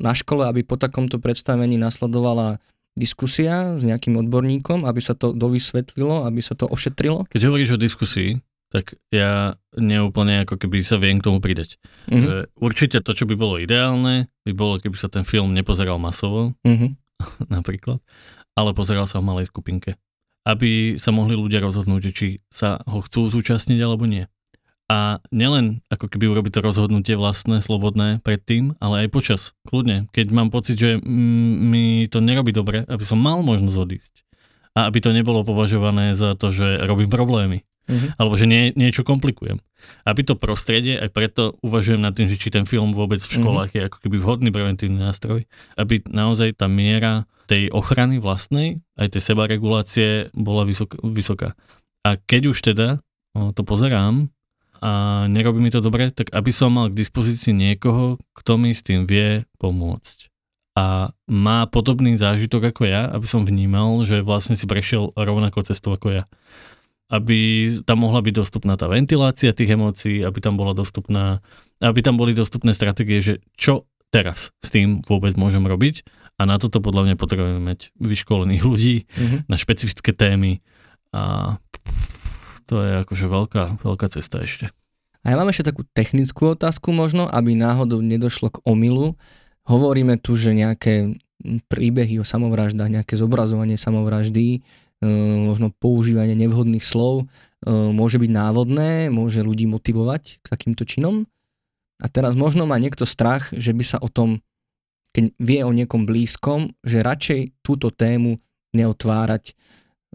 [0.00, 2.56] na škole, aby po takomto predstavení nasledovala
[2.96, 7.28] diskusia s nejakým odborníkom, aby sa to dovysvetlilo, aby sa to ošetrilo?
[7.28, 8.40] Keď hovoríš o diskusii,
[8.76, 11.80] tak ja neúplne ako keby sa viem k tomu pridať.
[12.12, 12.60] Mm-hmm.
[12.60, 16.90] Určite to, čo by bolo ideálne, by bolo, keby sa ten film nepozeral masovo, mm-hmm.
[17.56, 18.04] napríklad,
[18.52, 19.96] ale pozeral sa v malej skupinke.
[20.44, 24.28] Aby sa mohli ľudia rozhodnúť, či sa ho chcú zúčastniť alebo nie
[24.86, 30.06] a nielen ako keby urobiť to rozhodnutie vlastné, slobodné predtým, ale aj počas, kľudne.
[30.14, 34.14] Keď mám pocit, že mi to nerobí dobre, aby som mal možnosť odísť.
[34.78, 37.66] A aby to nebolo považované za to, že robím problémy.
[37.86, 38.10] Mm-hmm.
[38.18, 39.62] Alebo že nie, niečo komplikujem.
[40.02, 43.70] Aby to prostredie, aj preto uvažujem nad tým, že či ten film vôbec v školách
[43.70, 43.86] mm-hmm.
[43.86, 45.46] je ako keby vhodný preventívny nástroj,
[45.78, 51.54] aby naozaj tá miera tej ochrany vlastnej, aj tej sebaregulácie bola vysok, vysoká.
[52.02, 52.98] A keď už teda
[53.54, 54.34] to pozerám,
[54.76, 58.84] a nerobí mi to dobre, tak aby som mal k dispozícii niekoho, kto mi s
[58.84, 60.28] tým vie pomôcť.
[60.76, 65.96] A má podobný zážitok ako ja, aby som vnímal, že vlastne si prešiel rovnako cestou
[65.96, 66.24] ako ja.
[67.06, 71.38] Aby tam mohla byť dostupná tá ventilácia tých emócií, aby tam bola dostupná,
[71.78, 76.02] aby tam boli dostupné stratégie, že čo teraz s tým vôbec môžem robiť
[76.36, 79.40] a na toto podľa mňa potrebujeme mať vyškolených ľudí mm-hmm.
[79.48, 80.60] na špecifické témy
[81.14, 81.56] a
[82.66, 84.68] to je akože veľká, veľká cesta ešte.
[85.22, 89.18] A ja mám ešte takú technickú otázku možno, aby náhodou nedošlo k omilu.
[89.66, 91.18] Hovoríme tu, že nejaké
[91.66, 94.62] príbehy o samovraždách, nejaké zobrazovanie samovraždy,
[95.04, 101.28] možno používanie nevhodných slov e, môže byť návodné, môže ľudí motivovať k takýmto činom.
[102.00, 104.40] A teraz možno má niekto strach, že by sa o tom,
[105.12, 108.40] keď vie o niekom blízkom, že radšej túto tému
[108.72, 109.56] neotvárať,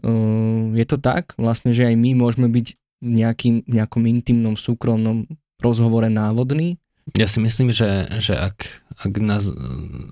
[0.02, 2.66] Ehm, je to tak, vlastne, že aj my môžeme byť
[3.02, 5.26] v nejakým, nejakom intimnom, súkromnom
[5.62, 6.78] rozhovore návodný?
[7.18, 8.62] Ja si myslím, že, že ak,
[8.94, 9.50] ak, nás,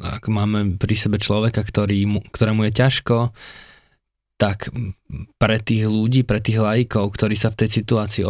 [0.03, 2.03] ak máme pri sebe človeka, ktorý,
[2.35, 3.31] ktorému je ťažko,
[4.41, 4.73] tak
[5.37, 8.25] pre tých ľudí, pre tých lajkov, ktorí sa v tej situácii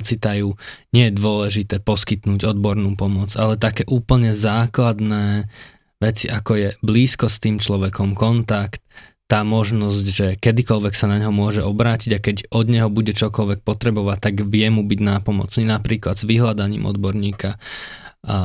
[0.00, 0.48] ocitajú,
[0.96, 5.52] nie je dôležité poskytnúť odbornú pomoc, ale také úplne základné
[6.00, 8.80] veci, ako je blízko s tým človekom, kontakt,
[9.24, 13.64] tá možnosť, že kedykoľvek sa na neho môže obrátiť a keď od neho bude čokoľvek
[13.64, 17.56] potrebovať, tak vie mu byť nápomocný napríklad s vyhľadaním odborníka
[18.24, 18.36] a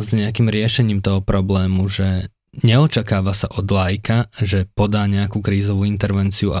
[0.00, 6.52] s nejakým riešením toho problému, že neočakáva sa od lajka, že podá nejakú krízovú intervenciu
[6.52, 6.60] a,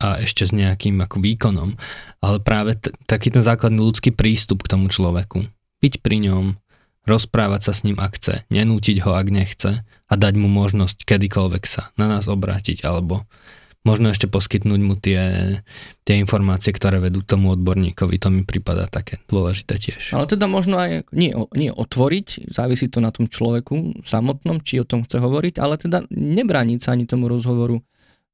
[0.00, 1.76] a ešte s nejakým ako výkonom,
[2.24, 5.44] ale práve t- taký ten základný ľudský prístup k tomu človeku.
[5.84, 6.56] Byť pri ňom,
[7.04, 11.64] rozprávať sa s ním ak chce, nenútiť ho ak nechce a dať mu možnosť kedykoľvek
[11.68, 13.28] sa na nás obrátiť alebo
[13.80, 15.20] možno ešte poskytnúť mu tie,
[16.04, 18.20] tie informácie, ktoré vedú tomu odborníkovi.
[18.20, 20.12] To mi prípada také dôležité tiež.
[20.12, 24.88] Ale teda možno aj nie, nie otvoriť, závisí to na tom človeku samotnom, či o
[24.88, 27.80] tom chce hovoriť, ale teda nebrániť sa ani tomu rozhovoru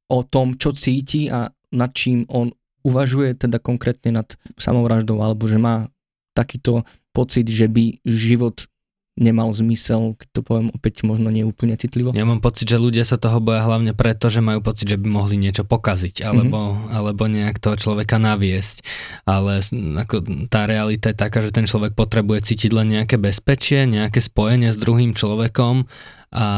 [0.07, 2.51] o tom, čo cíti a nad čím on
[2.87, 5.91] uvažuje teda konkrétne nad samovraždou, alebo že má
[6.35, 8.71] takýto pocit, že by život
[9.17, 12.13] nemal zmysel, keď to poviem opäť možno neúplne citlivo.
[12.13, 15.09] Ja mám pocit, že ľudia sa toho boja hlavne preto, že majú pocit, že by
[15.09, 16.93] mohli niečo pokaziť alebo, mm-hmm.
[16.93, 18.85] alebo nejak toho človeka naviesť.
[19.25, 19.65] Ale
[20.05, 24.69] ako tá realita je taká, že ten človek potrebuje cítiť len nejaké bezpečie, nejaké spojenie
[24.69, 25.89] s druhým človekom
[26.37, 26.49] a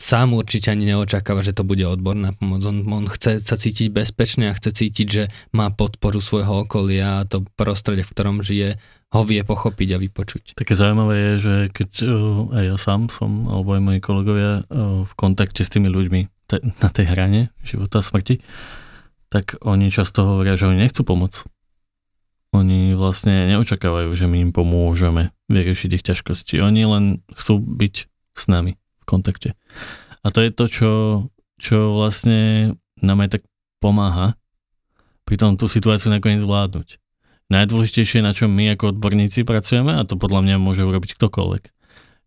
[0.00, 2.64] sám určite ani neočakáva, že to bude odborná pomoc.
[2.64, 7.28] On, on chce sa cítiť bezpečne a chce cítiť, že má podporu svojho okolia a
[7.28, 8.80] to prostredie, v ktorom žije,
[9.12, 10.42] ho vie pochopiť a vypočuť.
[10.56, 12.10] Také zaujímavé je, že keď uh,
[12.56, 16.64] aj ja sám som, alebo aj moji kolegovia uh, v kontakte s tými ľuďmi te,
[16.64, 18.40] na tej hrane života a smrti,
[19.28, 21.44] tak oni často hovoria, že oni nechcú pomoc.
[22.56, 26.62] Oni vlastne neočakávajú, že my im pomôžeme vyriešiť ich ťažkosti.
[26.64, 27.94] Oni len chcú byť
[28.32, 29.50] s nami v kontakte.
[30.24, 30.92] A to je to, čo,
[31.60, 32.72] čo vlastne
[33.04, 33.42] nám aj tak
[33.84, 34.40] pomáha
[35.28, 36.96] pri tom tú situáciu nakoniec zvládnuť.
[37.52, 41.64] Najdôležitejšie, na čom my ako odborníci pracujeme, a to podľa mňa môže urobiť ktokoľvek,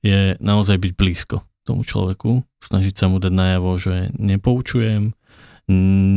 [0.06, 5.18] je naozaj byť blízko tomu človeku, snažiť sa mu dať najavo, že nepoučujem,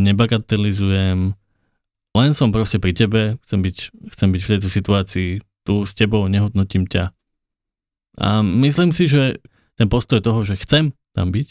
[0.06, 1.34] nebagatelizujem,
[2.10, 3.76] len som proste pri tebe, chcem byť,
[4.14, 5.28] chcem byť v tejto situácii
[5.62, 7.14] tu s tebou, nehodnotím ťa.
[8.20, 9.38] A myslím si, že
[9.80, 11.48] ten postoj toho, že chcem tam byť,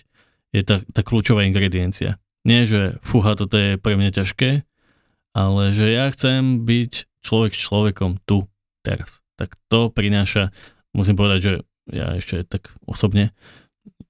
[0.53, 2.21] je tá, tá kľúčová ingrediencia.
[2.45, 4.61] Nie, že fúha, toto je pre mňa ťažké,
[5.33, 8.45] ale že ja chcem byť človek s človekom tu,
[8.85, 9.25] teraz.
[9.33, 10.53] Tak to prináša,
[10.93, 11.53] musím povedať, že
[11.89, 13.33] ja ešte tak osobne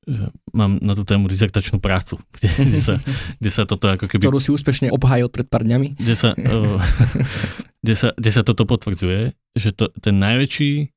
[0.10, 2.96] že mám na tú tému dizertačnú prácu, kde, kde, sa,
[3.38, 4.26] kde sa toto ako keby...
[4.26, 6.02] Ktorú si úspešne obhájil pred pár dňami.
[6.02, 6.82] Kde sa, uh,
[7.86, 10.90] kde sa, kde sa toto potvrdzuje, že to, ten najväčší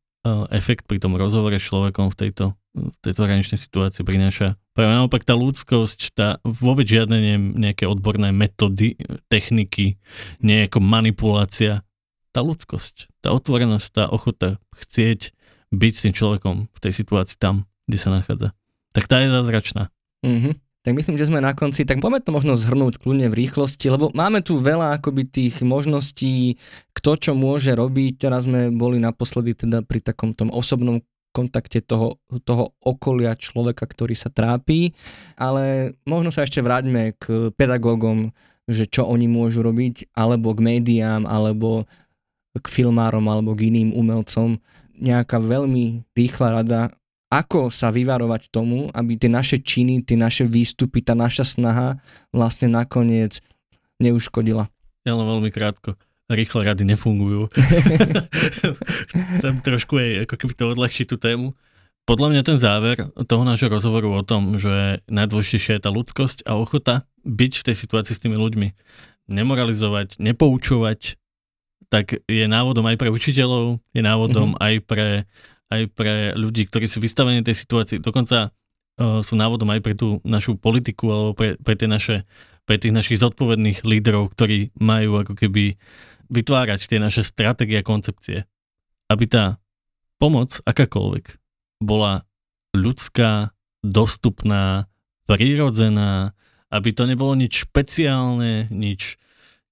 [0.55, 4.57] efekt pri tom rozhovore s človekom v tejto v tejto hraničnej situácii prináša.
[4.73, 8.97] Práve naopak tá ľudskosť, tá vôbec žiadne ne, nejaké odborné metódy,
[9.29, 10.01] techniky,
[10.41, 11.85] nejaká manipulácia.
[12.33, 15.37] Tá ľudskosť, tá otvorenosť, tá ochota chcieť
[15.69, 18.57] byť s tým človekom v tej situácii tam, kde sa nachádza.
[18.97, 19.93] Tak tá je zázračná.
[20.25, 20.55] Mm-hmm.
[20.83, 24.11] Tak myslím, že sme na konci, tak poďme to možno zhrnúť kľudne v rýchlosti, lebo
[24.19, 26.59] máme tu veľa akoby tých možností,
[27.03, 28.31] kto čo môže robiť.
[28.31, 31.03] Teraz sme boli naposledy teda pri takom tom osobnom
[31.35, 34.95] kontakte toho, toho okolia človeka, ktorý sa trápi,
[35.35, 38.31] ale možno sa ešte vráťme k pedagógom,
[38.71, 41.91] že čo oni môžu robiť, alebo k médiám, alebo
[42.55, 44.63] k filmárom, alebo k iným umelcom.
[45.03, 46.93] Nejaká veľmi rýchla rada,
[47.33, 51.97] ako sa vyvarovať tomu, aby tie naše činy, tie naše výstupy, tá naša snaha
[52.31, 53.41] vlastne nakoniec
[53.99, 54.69] neuškodila.
[55.03, 55.97] Ja len veľmi krátko
[56.35, 57.53] rýchle rady nefungujú.
[59.39, 61.53] Chcem trošku aj ako keby to odľahčiť tú tému.
[62.03, 62.99] Podľa mňa ten záver
[63.31, 67.77] toho nášho rozhovoru o tom, že najdôležitejšia je tá ľudskosť a ochota byť v tej
[67.79, 68.69] situácii s tými ľuďmi.
[69.31, 71.15] Nemoralizovať, nepoučovať,
[71.87, 74.67] tak je návodom aj pre učiteľov, je návodom mm-hmm.
[74.67, 75.09] aj, pre,
[75.71, 78.03] aj pre ľudí, ktorí sú vystavení tej situácii.
[78.03, 82.27] Dokonca uh, sú návodom aj pre tú našu politiku alebo pre, pre, tie naše,
[82.67, 87.87] pre tých našich zodpovedných lídrov, ktorí majú ako keby uh, vytvárať tie naše stratégie a
[87.87, 88.45] koncepcie.
[89.11, 89.45] Aby tá
[90.23, 91.39] pomoc, akákoľvek,
[91.83, 92.23] bola
[92.73, 93.51] ľudská,
[93.83, 94.87] dostupná,
[95.27, 96.33] prirodzená,
[96.71, 99.19] aby to nebolo nič špeciálne, nič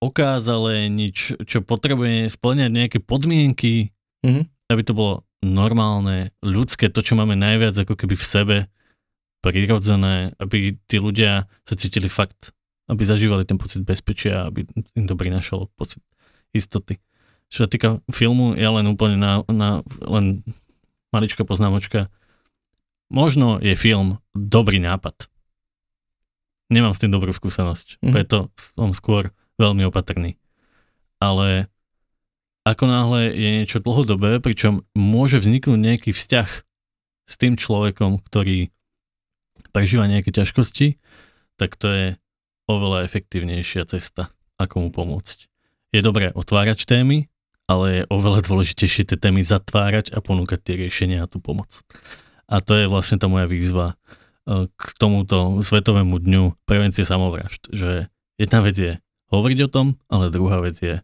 [0.02, 3.92] okázalé, nič, čo potrebuje splňať nejaké podmienky,
[4.24, 4.44] mm-hmm.
[4.72, 8.56] aby to bolo normálne, ľudské, to, čo máme najviac ako keby v sebe,
[9.40, 12.52] prirodzené, aby tí ľudia sa cítili fakt,
[12.92, 16.04] aby zažívali ten pocit bezpečia, aby im to prinášalo pocit
[16.54, 16.98] istoty.
[17.50, 20.46] Čo sa týka filmu, ja len úplne na, na len
[21.10, 22.06] maličká poznámočka.
[23.10, 25.26] Možno je film dobrý nápad.
[26.70, 28.14] Nemám s tým dobrú skúsenosť, mm.
[28.14, 30.38] preto som skôr veľmi opatrný.
[31.18, 31.66] Ale
[32.62, 36.48] ako náhle je niečo dlhodobé, pričom môže vzniknúť nejaký vzťah
[37.26, 38.70] s tým človekom, ktorý
[39.74, 41.02] prežíva nejaké ťažkosti,
[41.58, 42.06] tak to je
[42.70, 45.49] oveľa efektívnejšia cesta, ako mu pomôcť
[45.90, 47.26] je dobré otvárať témy,
[47.70, 51.86] ale je oveľa dôležitejšie tie témy zatvárať a ponúkať tie riešenia a tú pomoc.
[52.50, 58.10] A to je vlastne tá moja výzva e, k tomuto Svetovému dňu prevencie samovražd, že
[58.42, 58.92] jedna vec je
[59.30, 60.98] hovoriť o tom, ale druhá vec je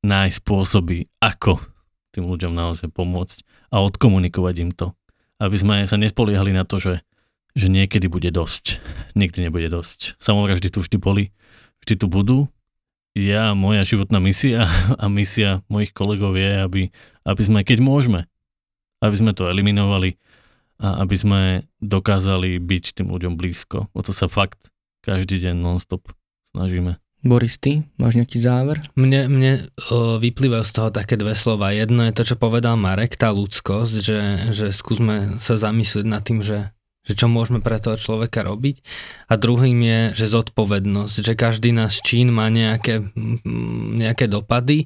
[0.00, 1.60] nájsť spôsoby, ako
[2.16, 4.96] tým ľuďom naozaj pomôcť a odkomunikovať im to.
[5.36, 7.04] Aby sme sa nespoliehali na to, že,
[7.52, 8.80] že niekedy bude dosť.
[9.20, 10.16] Nikdy nebude dosť.
[10.16, 11.32] Samovraždy tu vždy boli,
[11.84, 12.48] vždy tu budú
[13.16, 14.66] ja, moja životná misia
[15.02, 16.82] a misia mojich kolegov je, aby,
[17.26, 18.20] aby sme, keď môžeme,
[19.02, 20.20] aby sme to eliminovali
[20.80, 21.40] a aby sme
[21.84, 23.92] dokázali byť tým ľuďom blízko.
[23.92, 24.72] O to sa fakt
[25.04, 26.08] každý deň non-stop
[26.56, 26.96] snažíme.
[27.20, 28.80] Boris, ty máš nejaký záver?
[28.96, 29.52] Mne, mne
[29.92, 31.68] o, vyplývajú z toho také dve slova.
[31.68, 34.20] Jedno je to, čo povedal Marek, tá ľudskosť, že,
[34.56, 36.72] že skúsme sa zamyslieť nad tým, že,
[37.04, 38.84] že čo môžeme pre toho človeka robiť.
[39.32, 43.00] A druhým je, že zodpovednosť, že každý náš čin má nejaké,
[43.96, 44.84] nejaké dopady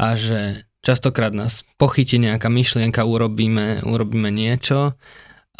[0.00, 4.96] a že častokrát nás pochytí nejaká myšlienka, urobíme, urobíme niečo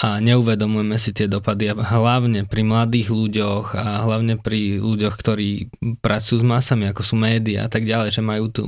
[0.01, 5.69] a neuvedomujeme si tie dopady a hlavne pri mladých ľuďoch a hlavne pri ľuďoch, ktorí
[6.01, 8.65] pracujú s masami, ako sú médiá a tak ďalej, že majú tú,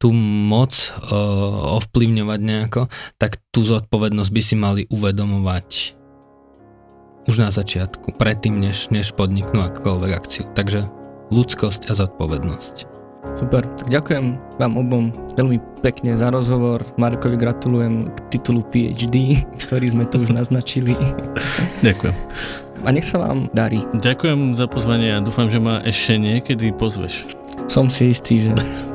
[0.00, 2.88] tú moc uh, ovplyvňovať nejako,
[3.20, 6.00] tak tú zodpovednosť by si mali uvedomovať
[7.26, 10.44] už na začiatku, predtým, než, než podniknú akúkoľvek akciu.
[10.52, 10.86] Takže
[11.30, 12.92] ľudskosť a zodpovednosť.
[13.32, 15.04] Super, tak ďakujem vám obom
[15.38, 16.84] veľmi pekne za rozhovor.
[17.00, 20.92] Markovi gratulujem k titulu PhD, ktorý sme tu už naznačili.
[21.80, 22.14] Ďakujem.
[22.82, 23.80] A nech sa vám darí.
[23.94, 27.30] Ďakujem za pozvanie a dúfam, že ma ešte niekedy pozveš.
[27.70, 28.52] Som si istý, že,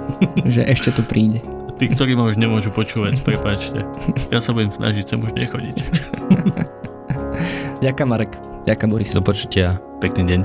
[0.59, 1.39] že ešte to príde.
[1.77, 3.85] Tí, ktorí ma už nemôžu počúvať, prepáčte.
[4.33, 5.77] Ja sa budem snažiť sem už nechodiť.
[7.77, 8.33] Ďakujem Marek.
[8.65, 9.13] Ďakujem Boris.
[9.13, 9.77] Do počutia.
[10.01, 10.41] Pekný deň.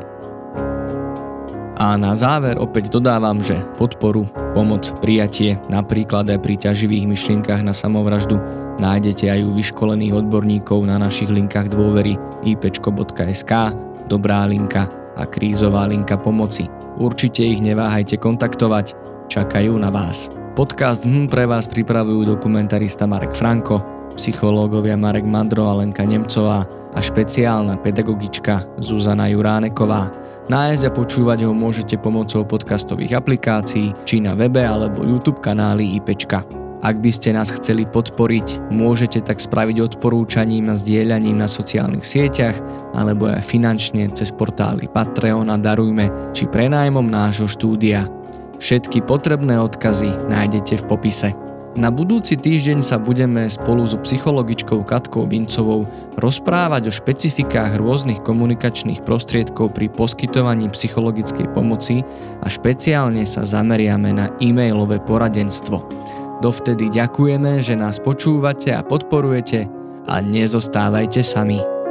[1.83, 7.74] A na záver opäť dodávam, že podporu, pomoc, prijatie, napríklad aj pri ťaživých myšlienkach na
[7.74, 8.39] samovraždu
[8.78, 12.14] nájdete aj u vyškolených odborníkov na našich linkách dôvery
[12.47, 13.53] ipčko.sk,
[14.07, 16.68] Dobrá linka a krízová linka pomoci.
[17.01, 18.93] Určite ich neváhajte kontaktovať,
[19.33, 20.28] čakajú na vás.
[20.53, 27.01] Podcast hm pre vás pripravujú dokumentarista Marek Franko, psychológovia Marek Madro a Lenka Nemcová a
[27.01, 30.13] špeciálna pedagogička Zuzana Juráneková.
[30.53, 36.45] Nájsť a počúvať ho môžete pomocou podcastových aplikácií či na webe alebo YouTube kanály IPčka.
[36.83, 42.59] Ak by ste nás chceli podporiť, môžete tak spraviť odporúčaním a zdieľaním na sociálnych sieťach
[42.99, 48.11] alebo aj finančne cez portály Patreon a Darujme či prenájmom nášho štúdia.
[48.59, 51.31] Všetky potrebné odkazy nájdete v popise.
[51.73, 55.89] Na budúci týždeň sa budeme spolu so psychologičkou Katkou Vincovou
[56.20, 62.05] rozprávať o špecifikách rôznych komunikačných prostriedkov pri poskytovaní psychologickej pomoci
[62.45, 65.81] a špeciálne sa zameriame na e-mailové poradenstvo.
[66.45, 69.64] Dovtedy ďakujeme, že nás počúvate a podporujete
[70.05, 71.82] a nezostávajte sami.